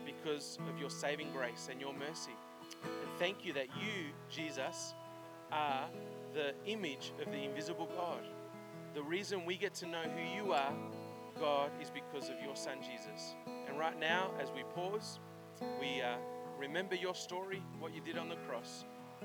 because 0.06 0.58
of 0.68 0.78
your 0.78 0.90
saving 0.90 1.30
grace 1.32 1.68
and 1.70 1.80
your 1.80 1.92
mercy. 1.92 2.36
And 2.82 3.18
thank 3.18 3.44
you 3.44 3.52
that 3.52 3.66
you, 3.76 4.10
Jesus, 4.30 4.94
are 5.50 5.88
the 6.34 6.54
image 6.66 7.12
of 7.24 7.30
the 7.30 7.44
invisible 7.44 7.88
God. 7.96 8.22
The 8.94 9.02
reason 9.02 9.44
we 9.44 9.56
get 9.56 9.74
to 9.74 9.86
know 9.86 10.02
who 10.02 10.44
you 10.44 10.52
are, 10.52 10.72
God, 11.42 11.72
is 11.82 11.90
because 11.90 12.28
of 12.28 12.36
your 12.40 12.54
Son, 12.54 12.76
Jesus. 12.80 13.34
And 13.66 13.76
right 13.76 13.98
now, 13.98 14.30
as 14.40 14.52
we 14.52 14.62
pause, 14.76 15.18
we 15.80 16.00
uh, 16.00 16.14
remember 16.56 16.94
your 16.94 17.16
story, 17.16 17.60
what 17.80 17.92
you 17.92 18.00
did 18.00 18.16
on 18.16 18.28
the 18.28 18.36
cross, 18.46 18.84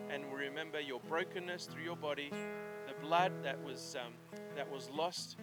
and 0.10 0.24
we 0.34 0.46
remember 0.46 0.80
your 0.80 1.00
brokenness 1.02 1.68
through 1.68 1.84
your 1.84 1.96
body, 1.96 2.32
the 2.32 3.06
blood 3.06 3.32
that 3.44 3.64
was, 3.64 3.96
um, 4.04 4.14
that 4.56 4.68
was 4.68 4.90
lost, 4.90 5.38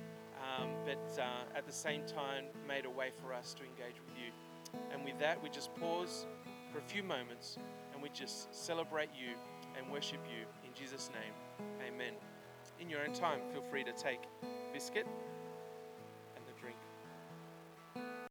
um, 0.58 0.68
but 0.84 1.22
uh, 1.22 1.56
at 1.56 1.64
the 1.64 1.72
same 1.72 2.04
time 2.06 2.46
made 2.66 2.86
a 2.86 2.90
way 2.90 3.12
for 3.22 3.32
us 3.32 3.54
to 3.54 3.62
engage 3.62 4.00
with 4.04 4.16
you. 4.18 4.32
And 4.92 5.04
with 5.04 5.20
that, 5.20 5.40
we 5.40 5.50
just 5.50 5.72
pause 5.76 6.26
for 6.72 6.80
a 6.80 6.82
few 6.82 7.04
moments 7.04 7.56
and 7.92 8.02
we 8.02 8.08
just 8.08 8.52
celebrate 8.52 9.10
you 9.16 9.36
and 9.78 9.92
worship 9.92 10.18
you 10.28 10.44
in 10.68 10.74
Jesus' 10.74 11.08
name. 11.12 11.68
Amen. 11.86 12.14
In 12.80 12.90
your 12.90 13.02
own 13.06 13.12
time, 13.12 13.38
feel 13.52 13.62
free 13.62 13.84
to 13.84 13.92
take 13.92 14.22
biscuit 14.72 15.06